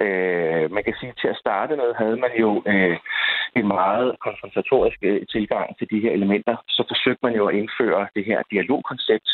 [0.04, 2.98] Øh, man kan sige, at til at starte med havde man jo øh,
[3.60, 6.56] en meget konfrontatorisk øh, tilgang til de her elementer.
[6.68, 9.30] Så forsøgte man jo at indføre det her dialogkoncept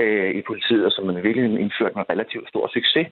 [0.00, 3.08] øh, i politiet, som man virkelig indførte med relativt stor succes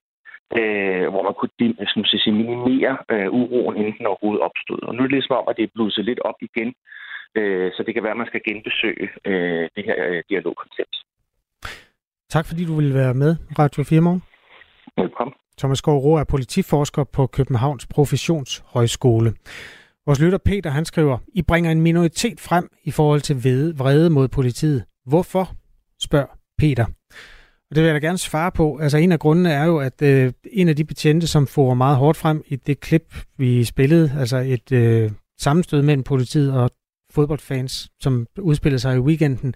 [0.59, 4.83] øh, hvor man kunne som sige, minimere øh, uroen, inden den overhovedet opstod.
[4.83, 6.75] Og nu er det ligesom om, at det er blusset lidt op igen,
[7.39, 10.97] øh, så det kan være, at man skal genbesøge øh, det her øh, dialogkoncept.
[12.33, 14.23] Tak fordi du ville være med, Radio 4 Morgen.
[14.97, 15.35] Velkommen.
[15.59, 19.35] Thomas Skov er politiforsker på Københavns Professionshøjskole.
[20.07, 23.37] Vores lytter Peter, han skriver, I bringer en minoritet frem i forhold til
[23.79, 24.85] vrede mod politiet.
[25.07, 25.51] Hvorfor?
[26.01, 26.85] spørger Peter.
[27.71, 28.79] Og det vil jeg da gerne svare på.
[28.79, 31.97] Altså en af grundene er jo, at øh, en af de betjente, som får meget
[31.97, 36.71] hårdt frem i det klip, vi spillede, altså et øh, sammenstød mellem politiet og
[37.11, 39.55] fodboldfans, som udspillede sig i weekenden,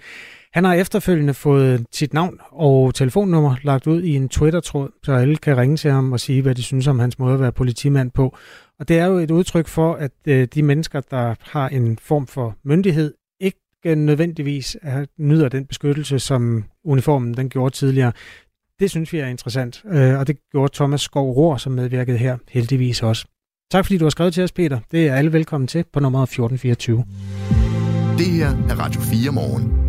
[0.57, 5.37] han har efterfølgende fået sit navn og telefonnummer lagt ud i en Twitter-tråd, så alle
[5.37, 8.11] kan ringe til ham og sige, hvad de synes om hans måde at være politimand
[8.11, 8.37] på.
[8.79, 12.27] Og det er jo et udtryk for, at øh, de mennesker, der har en form
[12.27, 14.77] for myndighed, ikke nødvendigvis
[15.19, 18.13] nyder den beskyttelse, som uniformen den gjorde tidligere.
[18.81, 22.37] Det synes vi er interessant, øh, og det gjorde Thomas Skov Rohr, som medvirkede her,
[22.49, 23.27] heldigvis også.
[23.71, 24.81] Tak fordi du har skrevet til os, Peter.
[24.91, 27.05] Det er alle velkommen til på nummer 1424.
[28.19, 29.86] Det her er Radio 4 morgen.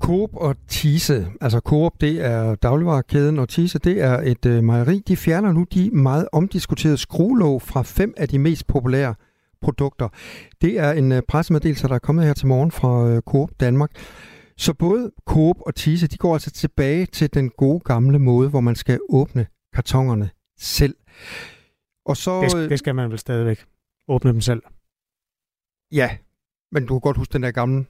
[0.00, 5.02] Coop og Tise, altså Coop det er dagligvarekæden, og Tise det er et øh, mejeri.
[5.08, 9.14] De fjerner nu de meget omdiskuterede skruelåg fra fem af de mest populære
[9.60, 10.08] produkter.
[10.60, 13.90] Det er en øh, pressemeddelelse, der er kommet her til morgen fra øh, Coop Danmark.
[14.56, 18.60] Så både Coop og Tise, de går altså tilbage til den gode gamle måde, hvor
[18.60, 20.94] man skal åbne kartongerne selv.
[22.06, 23.64] Og så, det, øh, det skal man vel stadigvæk
[24.08, 24.62] åbne dem selv.
[25.92, 26.16] Ja,
[26.72, 27.84] men du kan godt huske den der gamle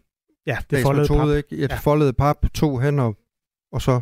[0.47, 1.29] Ja, det foldede pap.
[1.29, 1.57] Ikke?
[1.57, 3.13] Ja, det foldede pap, to hænder,
[3.73, 4.01] og så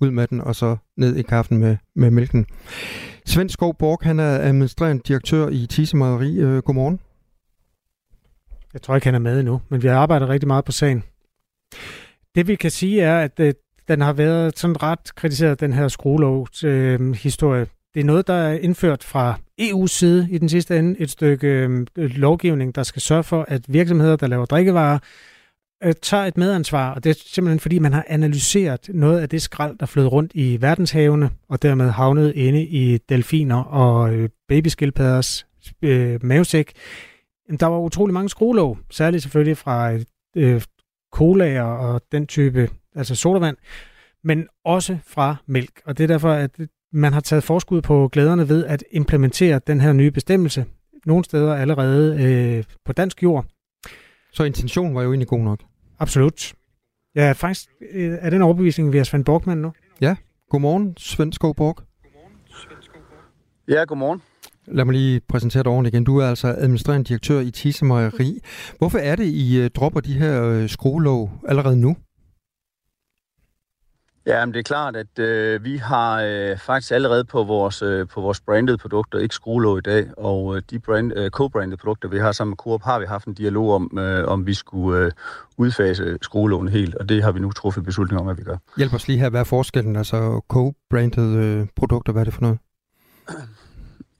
[0.00, 2.46] ud med den, og så ned i kaffen med, med mælken.
[3.26, 6.36] Svend Skov Borg, han er administrerende direktør i Tise Mejeri.
[6.36, 7.00] Øh, godmorgen.
[8.72, 11.04] Jeg tror ikke, han er med endnu, men vi har arbejdet rigtig meget på sagen.
[12.34, 13.54] Det vi kan sige er, at øh,
[13.88, 17.66] den har været sådan ret kritiseret, den her skruelovs øh, historie.
[17.94, 21.00] Det er noget, der er indført fra EU's side i den sidste ende.
[21.00, 24.98] Et stykke øh, lovgivning, der skal sørge for, at virksomheder, der laver drikkevarer,
[25.84, 29.42] øh, tager et medansvar, og det er simpelthen fordi, man har analyseret noget af det
[29.42, 35.46] skrald, der flød rundt i verdenshavene, og dermed havnet inde i delfiner og øh, babyskildpadders
[35.82, 36.72] øh, mavesæk.
[37.60, 39.92] Der var utrolig mange skruelåg, særligt selvfølgelig fra
[40.36, 40.62] øh,
[41.12, 43.56] colaer og den type, altså sodavand,
[44.24, 45.80] men også fra mælk.
[45.84, 46.50] Og det er derfor, at
[46.92, 50.64] man har taget forskud på glæderne ved at implementere den her nye bestemmelse,
[51.06, 53.46] nogle steder allerede øh, på dansk jord.
[54.32, 55.60] Så intentionen var jo egentlig god nok?
[56.02, 56.52] Absolut.
[57.14, 59.72] Ja, faktisk øh, er den overbevisning, vi har Svend Borgman nu.
[60.00, 60.16] Ja,
[60.50, 61.76] godmorgen Svend Skov Borg.
[63.68, 64.22] Ja, godmorgen.
[64.66, 66.04] Lad mig lige præsentere dig ordentligt igen.
[66.04, 68.40] Du er altså administrerende direktør i Tise Mejeri.
[68.78, 71.96] Hvorfor er det, I dropper de her skruelåg allerede nu?
[74.26, 78.08] Ja, men det er klart, at øh, vi har øh, faktisk allerede på vores, øh,
[78.08, 82.08] på vores branded produkter ikke skruelåg i dag, og øh, de brand, øh, co-branded produkter,
[82.08, 85.04] vi har sammen med Coop, har vi haft en dialog om, øh, om vi skulle
[85.04, 85.10] øh,
[85.56, 88.56] udfase skruelågen helt, og det har vi nu truffet beslutning om, at vi gør.
[88.76, 89.96] Hjælp os lige her, hvad er forskellen?
[89.96, 92.58] Altså co-branded øh, produkter, hvad er det for noget?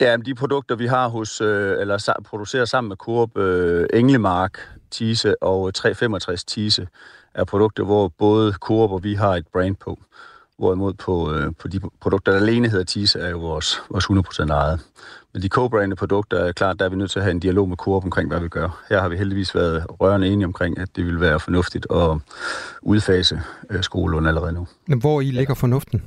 [0.01, 4.59] Ja, de produkter, vi har hos, øh, eller producerer sammen med Coop, øh, Englemark,
[4.93, 6.89] Tise og øh, 365 Tise,
[7.35, 9.99] er produkter, hvor både Coop og vi har et brand på.
[10.59, 14.53] Hvorimod på, øh, på de produkter, der alene hedder Tise, er jo vores, vores 100%
[14.53, 14.81] eget.
[15.33, 17.69] Men de co-brandede produkter er klart, der er vi nødt til at have en dialog
[17.69, 18.83] med Coop omkring, hvad vi gør.
[18.89, 22.19] Her har vi heldigvis været rørende enige omkring, at det vil være fornuftigt at
[22.83, 23.41] udfase
[23.71, 24.67] øh, skolelån allerede nu.
[24.87, 26.03] Men hvor I ligger fornuften?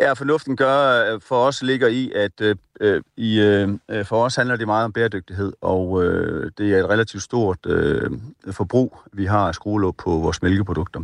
[0.00, 3.68] Ja, fornuften gør øh, for os ligger i, at øh, øh, i, øh,
[4.04, 8.10] for os handler det meget om bæredygtighed, og øh, det er et relativt stort øh,
[8.50, 11.00] forbrug, vi har af skruelåg på vores mælkeprodukter,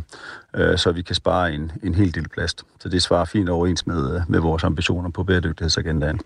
[0.55, 2.63] øh, så vi kan spare en, en hel del plast.
[2.79, 6.19] Så det svarer fint overens med, med vores ambitioner på bæredygtighedsagendaen.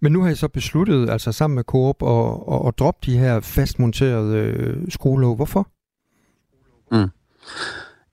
[0.00, 3.18] Men nu har I så besluttet, altså sammen med Coop, at, at, at droppe de
[3.18, 5.36] her fastmonterede øh, skruelåg.
[5.36, 5.68] Hvorfor?
[6.92, 7.10] Mm.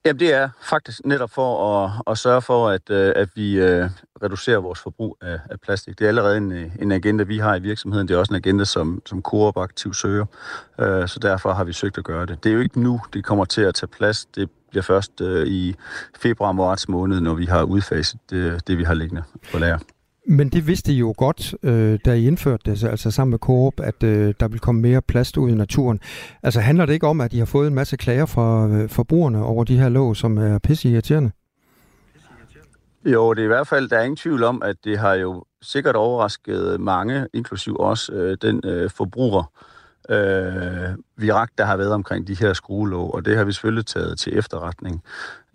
[0.05, 3.89] Jamen det er faktisk netop for at, at sørge for, at, øh, at vi øh,
[4.23, 5.99] reducerer vores forbrug af, af plastik.
[5.99, 8.07] Det er allerede en, øh, en agenda, vi har i virksomheden.
[8.07, 10.25] Det er også en agenda, som, som Coop aktivt søger.
[11.07, 12.43] Så derfor har vi søgt at gøre det.
[12.43, 14.25] Det er jo ikke nu, det kommer til at tage plads.
[14.25, 15.75] Det bliver først i
[16.19, 19.77] februar-marts måned, når vi har udfaset det, det vi har liggende på lager.
[20.31, 23.79] Men det vidste I jo godt, øh, da I indførte det, altså sammen med Coop,
[23.79, 25.99] at øh, der vil komme mere plast ud i naturen.
[26.43, 29.43] Altså handler det ikke om, at I har fået en masse klager fra øh, forbrugerne
[29.43, 31.31] over de her låg, som er pisse irriterende?
[33.05, 35.43] Jo, det er i hvert fald, der er ingen tvivl om, at det har jo
[35.61, 39.80] sikkert overrasket mange, inklusiv også øh, den øh, forbruger, øh,
[40.11, 44.19] øh, virak, der har været omkring de her skruelåg, og det har vi selvfølgelig taget
[44.19, 45.03] til efterretning.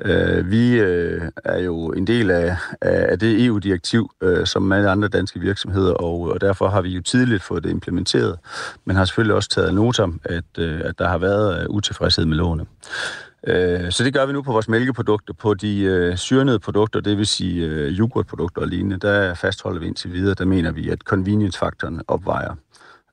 [0.01, 5.09] Øh, vi øh, er jo en del af, af det EU-direktiv, øh, som alle andre
[5.09, 8.39] danske virksomheder, og, og derfor har vi jo tidligt fået det implementeret,
[8.85, 12.37] men har selvfølgelig også taget notam, at, øh, at der har været øh, utilfredshed med
[12.37, 12.67] lånene.
[13.47, 15.35] Øh, så det gør vi nu på vores mælkeprodukter.
[15.35, 19.87] På de øh, syrnede produkter, det vil sige øh, yoghurtprodukter og lignende, der fastholder vi
[19.87, 22.55] indtil videre, der mener vi, at convenience-faktoren opvejer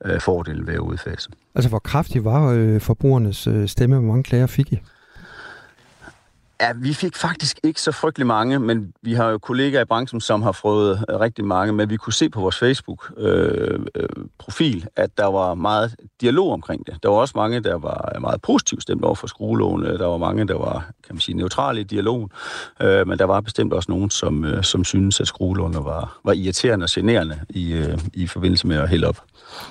[0.04, 0.20] øh,
[0.66, 1.30] ved at udfase.
[1.54, 3.96] Altså, hvor kraftig var øh, forbrugernes øh, stemme?
[3.96, 4.78] Hvor mange klager fik I?
[6.64, 10.20] Ja, vi fik faktisk ikke så frygtelig mange, men vi har jo kollegaer i branchen,
[10.20, 14.88] som har fået øh, rigtig mange, men vi kunne se på vores Facebook-profil, øh, øh,
[14.96, 16.96] at der var meget dialog omkring det.
[17.02, 19.98] Der var også mange, der var meget positivt stemt over for skruelåne.
[19.98, 22.30] Der var mange, der var, kan man sige, neutrale i dialogen.
[22.80, 26.32] Øh, men der var bestemt også nogen, som, øh, som synes at skruelåne var, var
[26.32, 29.22] irriterende og generende i, øh, i forbindelse med at hælde op.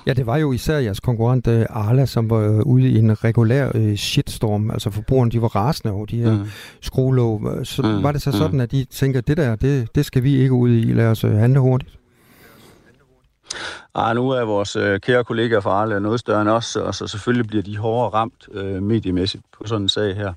[0.06, 3.24] Ja, det var jo især jeres konkurrent uh, Arla, som var uh, ude i en
[3.24, 4.70] regulær uh, shitstorm.
[4.70, 6.46] Altså forbrugerne, de var rasende over de her mm.
[6.84, 7.60] Skruelåg.
[7.62, 8.02] Så mm.
[8.02, 8.36] var det så mm.
[8.36, 10.92] sådan, at de tænker, at det der, det, det skal vi ikke ud i.
[10.92, 11.98] Lad os uh, handle hurtigt.
[13.94, 17.06] Ah, nu er vores øh, kære kollegaer fra Arla noget større end os, og så
[17.06, 20.32] selvfølgelig bliver de hårdere ramt øh, mediemæssigt på sådan en sag her.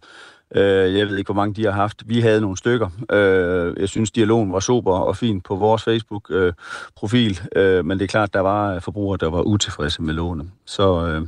[0.55, 2.03] Øh, jeg ved ikke, hvor mange de har haft.
[2.05, 2.89] Vi havde nogle stykker.
[3.11, 8.03] Øh, jeg synes, dialogen var super og fin på vores Facebook-profil, øh, øh, men det
[8.03, 10.49] er klart, der var forbrugere, der var utilfredse med lånene.
[10.65, 11.27] Så, øh,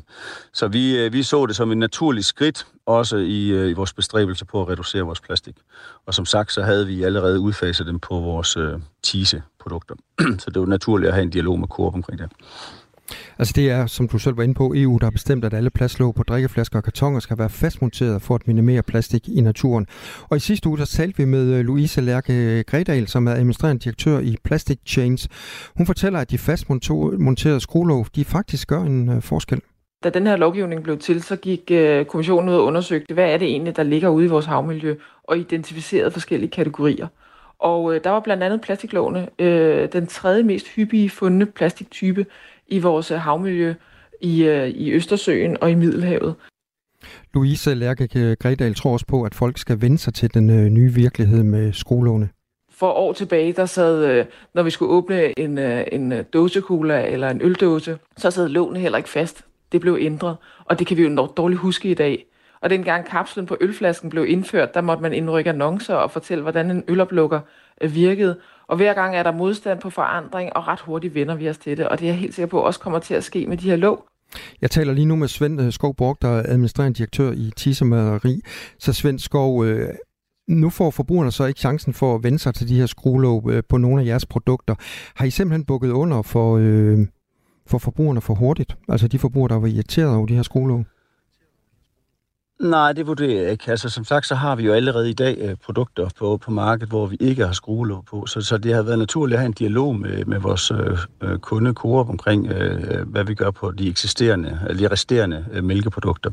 [0.53, 4.45] så vi, øh, vi så det som en naturlig skridt, også i, i vores bestræbelse
[4.45, 5.55] på at reducere vores plastik.
[6.05, 8.57] Og som sagt, så havde vi allerede udfaset dem på vores
[9.03, 9.95] tise-produkter.
[10.39, 12.29] så det var naturligt at have en dialog med Coop omkring det.
[13.39, 15.69] Altså det er, som du selv var inde på, EU, der har bestemt, at alle
[15.69, 19.87] plastlåg på drikkeflasker og kartoner skal være fastmonteret for at minimere plastik i naturen.
[20.29, 23.83] Og i sidste uge, der talte vi med øh, Louise Lærke Gredal, som er administrerende
[23.83, 25.27] direktør i Plastic Chains.
[25.77, 29.61] Hun fortæller, at de fastmonterede skruelåg, de faktisk gør en øh, forskel.
[30.03, 33.37] Da den her lovgivning blev til, så gik øh, kommissionen ud og undersøgte, hvad er
[33.37, 37.07] det egentlig, der ligger ude i vores havmiljø, og identificerede forskellige kategorier.
[37.59, 42.25] Og øh, der var blandt andet plastiklåne, øh, den tredje mest hyppige fundne plastiktype
[42.71, 43.73] i vores havmiljø
[44.21, 46.35] i, øh, i Østersøen og i Middelhavet.
[47.33, 50.93] Louise Lærke Gredal tror også på, at folk skal vende sig til den øh, nye
[50.93, 52.29] virkelighed med skolåne.
[52.71, 57.41] For år tilbage, der sad, øh, når vi skulle åbne en, en dåsekugler eller en
[57.41, 59.45] øldåse, så sad låne heller ikke fast.
[59.71, 62.25] Det blev ændret, og det kan vi jo nok dårligt huske i dag.
[62.61, 66.71] Og dengang kapslen på ølflasken blev indført, der måtte man indrykke annoncer og fortælle, hvordan
[66.71, 67.39] en øloplukker
[67.81, 68.39] virkede.
[68.69, 71.77] Og hver gang er der modstand på forandring, og ret hurtigt vender vi os til
[71.77, 71.87] det.
[71.87, 73.75] Og det er jeg helt sikker på også kommer til at ske med de her
[73.75, 74.05] låg.
[74.61, 77.85] Jeg taler lige nu med Svend Skovborg, Skov Borg, der er administrerende direktør i Tisse
[77.85, 78.41] Maderi.
[78.79, 79.89] Så Svend Skov, øh,
[80.47, 83.63] nu får forbrugerne så ikke chancen for at vende sig til de her skruelåg øh,
[83.69, 84.75] på nogle af jeres produkter.
[85.15, 86.97] Har I simpelthen bukket under for, øh,
[87.67, 88.77] for forbrugerne for hurtigt?
[88.89, 90.85] Altså de forbrugere, der var irriteret over de her skruelåg?
[92.59, 93.71] Nej, det vurderer jeg ikke.
[93.71, 96.89] Altså, som sagt, så har vi jo allerede i dag øh, produkter på, på markedet,
[96.89, 98.25] hvor vi ikke har skruelåg på.
[98.25, 101.39] Så, så det har været naturligt at have en dialog med, med vores øh, øh
[101.39, 105.63] kunde Coop omkring, øh, øh, hvad vi gør på de eksisterende, eller de resterende øh,
[105.63, 106.31] mælkeprodukter.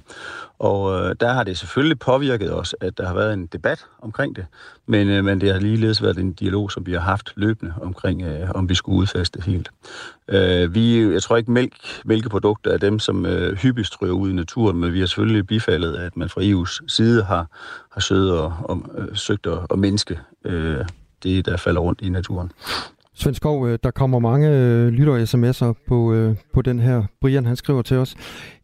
[0.58, 4.36] Og øh, der har det selvfølgelig påvirket os, at der har været en debat omkring
[4.36, 4.46] det,
[4.86, 8.22] men, øh, men det har ligeledes været en dialog, som vi har haft løbende omkring,
[8.22, 9.70] øh, om vi skulle udfaste helt.
[10.28, 14.32] Øh, vi, jeg tror ikke, mælk, mælkeprodukter er dem, som øh, hyppigst ryger ud i
[14.32, 17.46] naturen, men vi har selvfølgelig bifaldet, at man fra EU's side har,
[17.92, 20.84] har søgt og, og, øh, søgt at, at mindske øh,
[21.22, 22.52] det, der falder rundt i naturen.
[23.14, 27.02] Svend Skov, øh, der kommer mange øh, lytter-sms'er på, øh, på den her.
[27.20, 28.14] Brian, han skriver til os.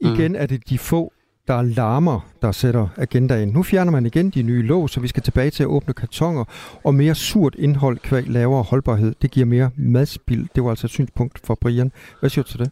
[0.01, 0.12] Mm.
[0.14, 1.12] Igen er det de få
[1.49, 3.49] der larmer, der sætter agendaen.
[3.49, 6.45] Nu fjerner man igen de nye låg, så vi skal tilbage til at åbne kartonger,
[6.84, 9.14] og mere surt indhold kvæg lavere holdbarhed.
[9.22, 10.49] Det giver mere madspild.
[10.55, 11.93] Det var altså et synspunkt for Brian.
[12.20, 12.70] Hvad siger du til det?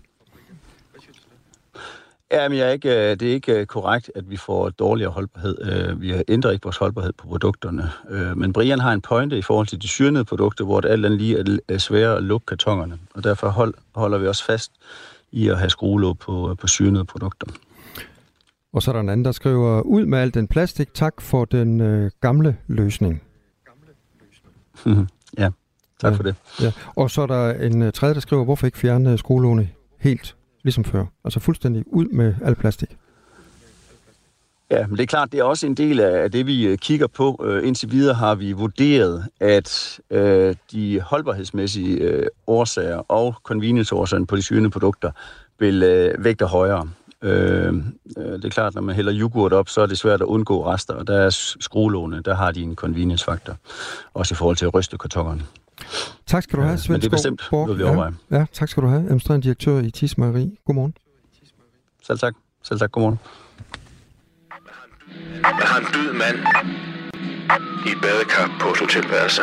[2.33, 5.59] Jamen, jeg er ikke, øh, det er ikke øh, korrekt, at vi får dårligere holdbarhed.
[5.73, 7.91] Øh, vi ændrer ikke vores holdbarhed på produkterne.
[8.37, 11.21] Men Brian har en pointe i forhold til de syrnede produkter, hvor det alt andet
[11.21, 12.99] lige er sværere at lukke kartongerne.
[13.15, 14.73] Og derfor hold, holder vi også fast
[15.33, 17.47] i at have skruelåg på, på syrnede produkter.
[18.73, 21.45] Og så er der en anden, der skriver, ud med al den plastik, tak for
[21.45, 23.23] den øh, gamle løsning.
[25.39, 25.51] ja,
[26.01, 26.35] tak ja, for det.
[26.63, 26.73] Ja.
[26.97, 30.85] Og så er der en uh, tredje, der skriver, hvorfor ikke fjerne skolelåne helt ligesom
[30.85, 31.05] før?
[31.25, 32.97] Altså fuldstændig ud med al plastik.
[34.71, 37.07] Ja, men det er klart, det er også en del af det, vi øh, kigger
[37.07, 37.47] på.
[37.65, 40.19] Indtil videre har vi vurderet, at uh,
[40.73, 45.11] de holdbarhedsmæssige uh, årsager og convenience-årsagerne på de syrende produkter
[45.59, 46.89] vil uh, vægte højere.
[47.23, 47.75] Øh,
[48.19, 50.67] øh, det er klart, når man hælder yoghurt op, så er det svært at undgå
[50.67, 53.57] rester, og der er skruelåne, der har de en convenience-faktor,
[54.15, 55.43] også i forhold til at ryste kartongerne.
[56.27, 58.13] Tak skal du have, Svend Men det er bestemt noget, vi overvejer.
[58.31, 60.59] Ja, ja, tak skal du have, administrerende direktør i Tis Mejeri.
[60.67, 60.95] Godmorgen.
[62.03, 62.35] Selv tak.
[62.63, 62.93] Selv tak.
[62.93, 63.19] Godmorgen.
[65.41, 66.37] Jeg har en død mand
[67.87, 69.43] i et badekar på et hotelværelse.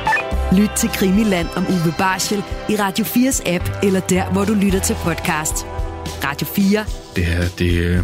[0.57, 2.37] Lyt til Krimiland om Uwe Barschel
[2.69, 5.55] i Radio 4's app, eller der, hvor du lytter til podcast.
[6.27, 6.85] Radio 4.
[7.15, 7.97] Det her, det, øh,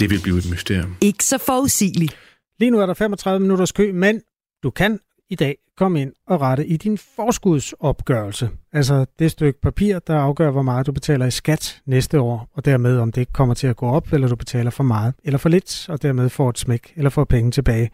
[0.00, 0.96] det vil blive et mysterium.
[1.00, 2.16] Ikke så forudsigeligt.
[2.60, 4.20] Lige nu er der 35 minutters kø, men
[4.62, 8.50] du kan i dag komme ind og rette i din forskudsopgørelse.
[8.72, 12.64] Altså det stykke papir, der afgør, hvor meget du betaler i skat næste år, og
[12.64, 15.38] dermed om det ikke kommer til at gå op, eller du betaler for meget eller
[15.38, 17.90] for lidt, og dermed får et smæk eller får penge tilbage.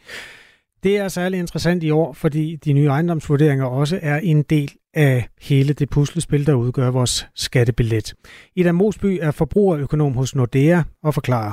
[0.82, 5.28] Det er særlig interessant i år, fordi de nye ejendomsvurderinger også er en del af
[5.40, 8.14] hele det puslespil, der udgør vores skattebillet.
[8.56, 11.52] Ida Mosby er forbrugerøkonom hos Nordea og forklarer.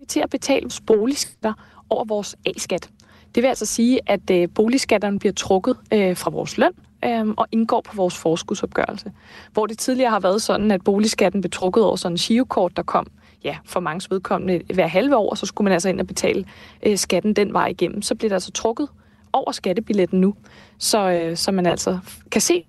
[0.00, 1.52] Vi til at betale boligskatter
[1.90, 2.90] over vores A-skat.
[3.34, 6.72] Det vil altså sige, at øh, boligskatterne bliver trukket øh, fra vores løn
[7.04, 9.12] øh, og indgår på vores forskudsopgørelse.
[9.52, 12.82] Hvor det tidligere har været sådan, at boligskatten blev trukket over sådan en shivkort, der
[12.82, 13.06] kom
[13.46, 16.44] ja, for mange vedkommende hver halve år, og så skulle man altså ind og betale
[16.86, 18.02] øh, skatten den vej igennem.
[18.02, 18.88] Så bliver det altså trukket
[19.32, 20.34] over skattebilletten nu,
[20.78, 21.98] så, øh, så man altså
[22.32, 22.64] kan se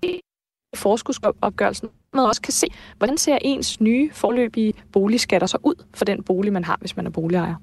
[0.76, 2.68] forskudsopgørelsen, men også kan se,
[2.98, 7.06] hvordan ser ens nye forløbige boligskatter så ud for den bolig, man har, hvis man
[7.06, 7.56] er boligejer.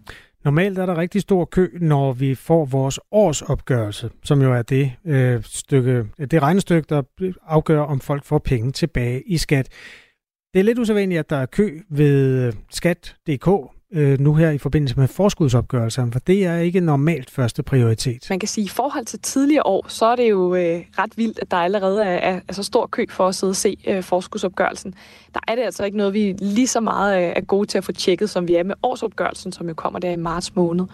[0.45, 4.93] Normalt er der rigtig stor kø, når vi får vores årsopgørelse, som jo er det,
[5.05, 7.03] øh, stykke, det regnestykke, der
[7.47, 9.69] afgør, om folk får penge tilbage i skat.
[10.55, 14.59] Det er lidt usædvanligt, at der er kø ved øh, skat.dk øh, nu her i
[14.59, 18.27] forbindelse med forskudsopgørelserne, for det er ikke normalt første prioritet.
[18.31, 21.13] Man kan sige, at i forhold til tidligere år, så er det jo øh, ret
[21.17, 23.77] vildt, at der allerede er, er, er så stor kø for at sidde og se
[23.87, 24.95] øh, forskudsopgørelsen.
[25.35, 27.85] Der er det altså ikke noget, vi lige så meget øh, er gode til at
[27.85, 30.85] få tjekket, som vi er med årsopgørelsen, som jo kommer der i marts måned.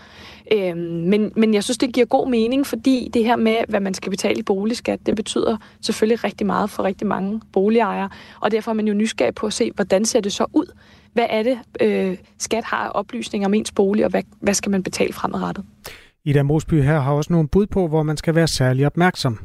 [0.52, 3.94] Øh, men, men jeg synes, det giver god mening, fordi det her med, hvad man
[3.94, 8.08] skal betale i boligskat, det betyder selvfølgelig rigtig meget for rigtig mange boligejere,
[8.40, 10.66] og derfor er man jo nysgerrig på at se, hvordan ser det så ud,
[11.12, 14.82] hvad er det, øh, skat har oplysninger om ens bolig, og hvad, hvad skal man
[14.82, 15.64] betale fremadrettet?
[16.24, 19.38] Ida Mosby her har også nogle bud på, hvor man skal være særlig opmærksom.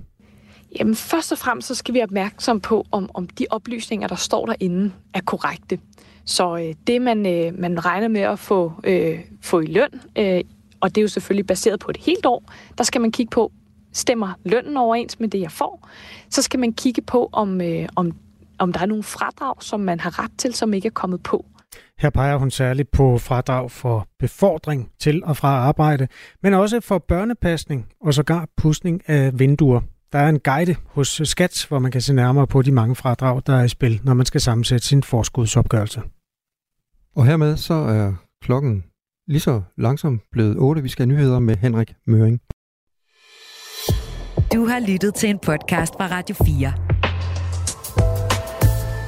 [0.79, 4.15] Jamen først og fremmest så skal vi være opmærksom på, om, om de oplysninger, der
[4.15, 5.79] står derinde, er korrekte.
[6.25, 10.41] Så øh, det, man, øh, man regner med at få, øh, få i løn, øh,
[10.79, 12.43] og det er jo selvfølgelig baseret på et helt år,
[12.77, 13.51] der skal man kigge på,
[13.93, 15.89] stemmer lønnen overens med det, jeg får,
[16.29, 18.11] så skal man kigge på, om, øh, om,
[18.57, 21.45] om der er nogle fradrag, som man har ret til, som ikke er kommet på.
[21.99, 26.07] Her peger hun særligt på fradrag for befordring til og fra arbejde,
[26.43, 29.81] men også for børnepasning og sågar pusning af vinduer.
[30.11, 33.41] Der er en guide hos Skat, hvor man kan se nærmere på de mange fradrag,
[33.45, 36.01] der er i spil, når man skal sammensætte sin forskudsopgørelse.
[37.15, 38.83] Og hermed så er klokken
[39.27, 40.83] lige så langsomt blevet 8.
[40.83, 42.41] Vi skal have nyheder med Henrik Møring.
[44.53, 46.73] Du har lyttet til en podcast fra Radio 4.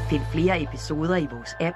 [0.10, 1.76] Find flere episoder i vores app,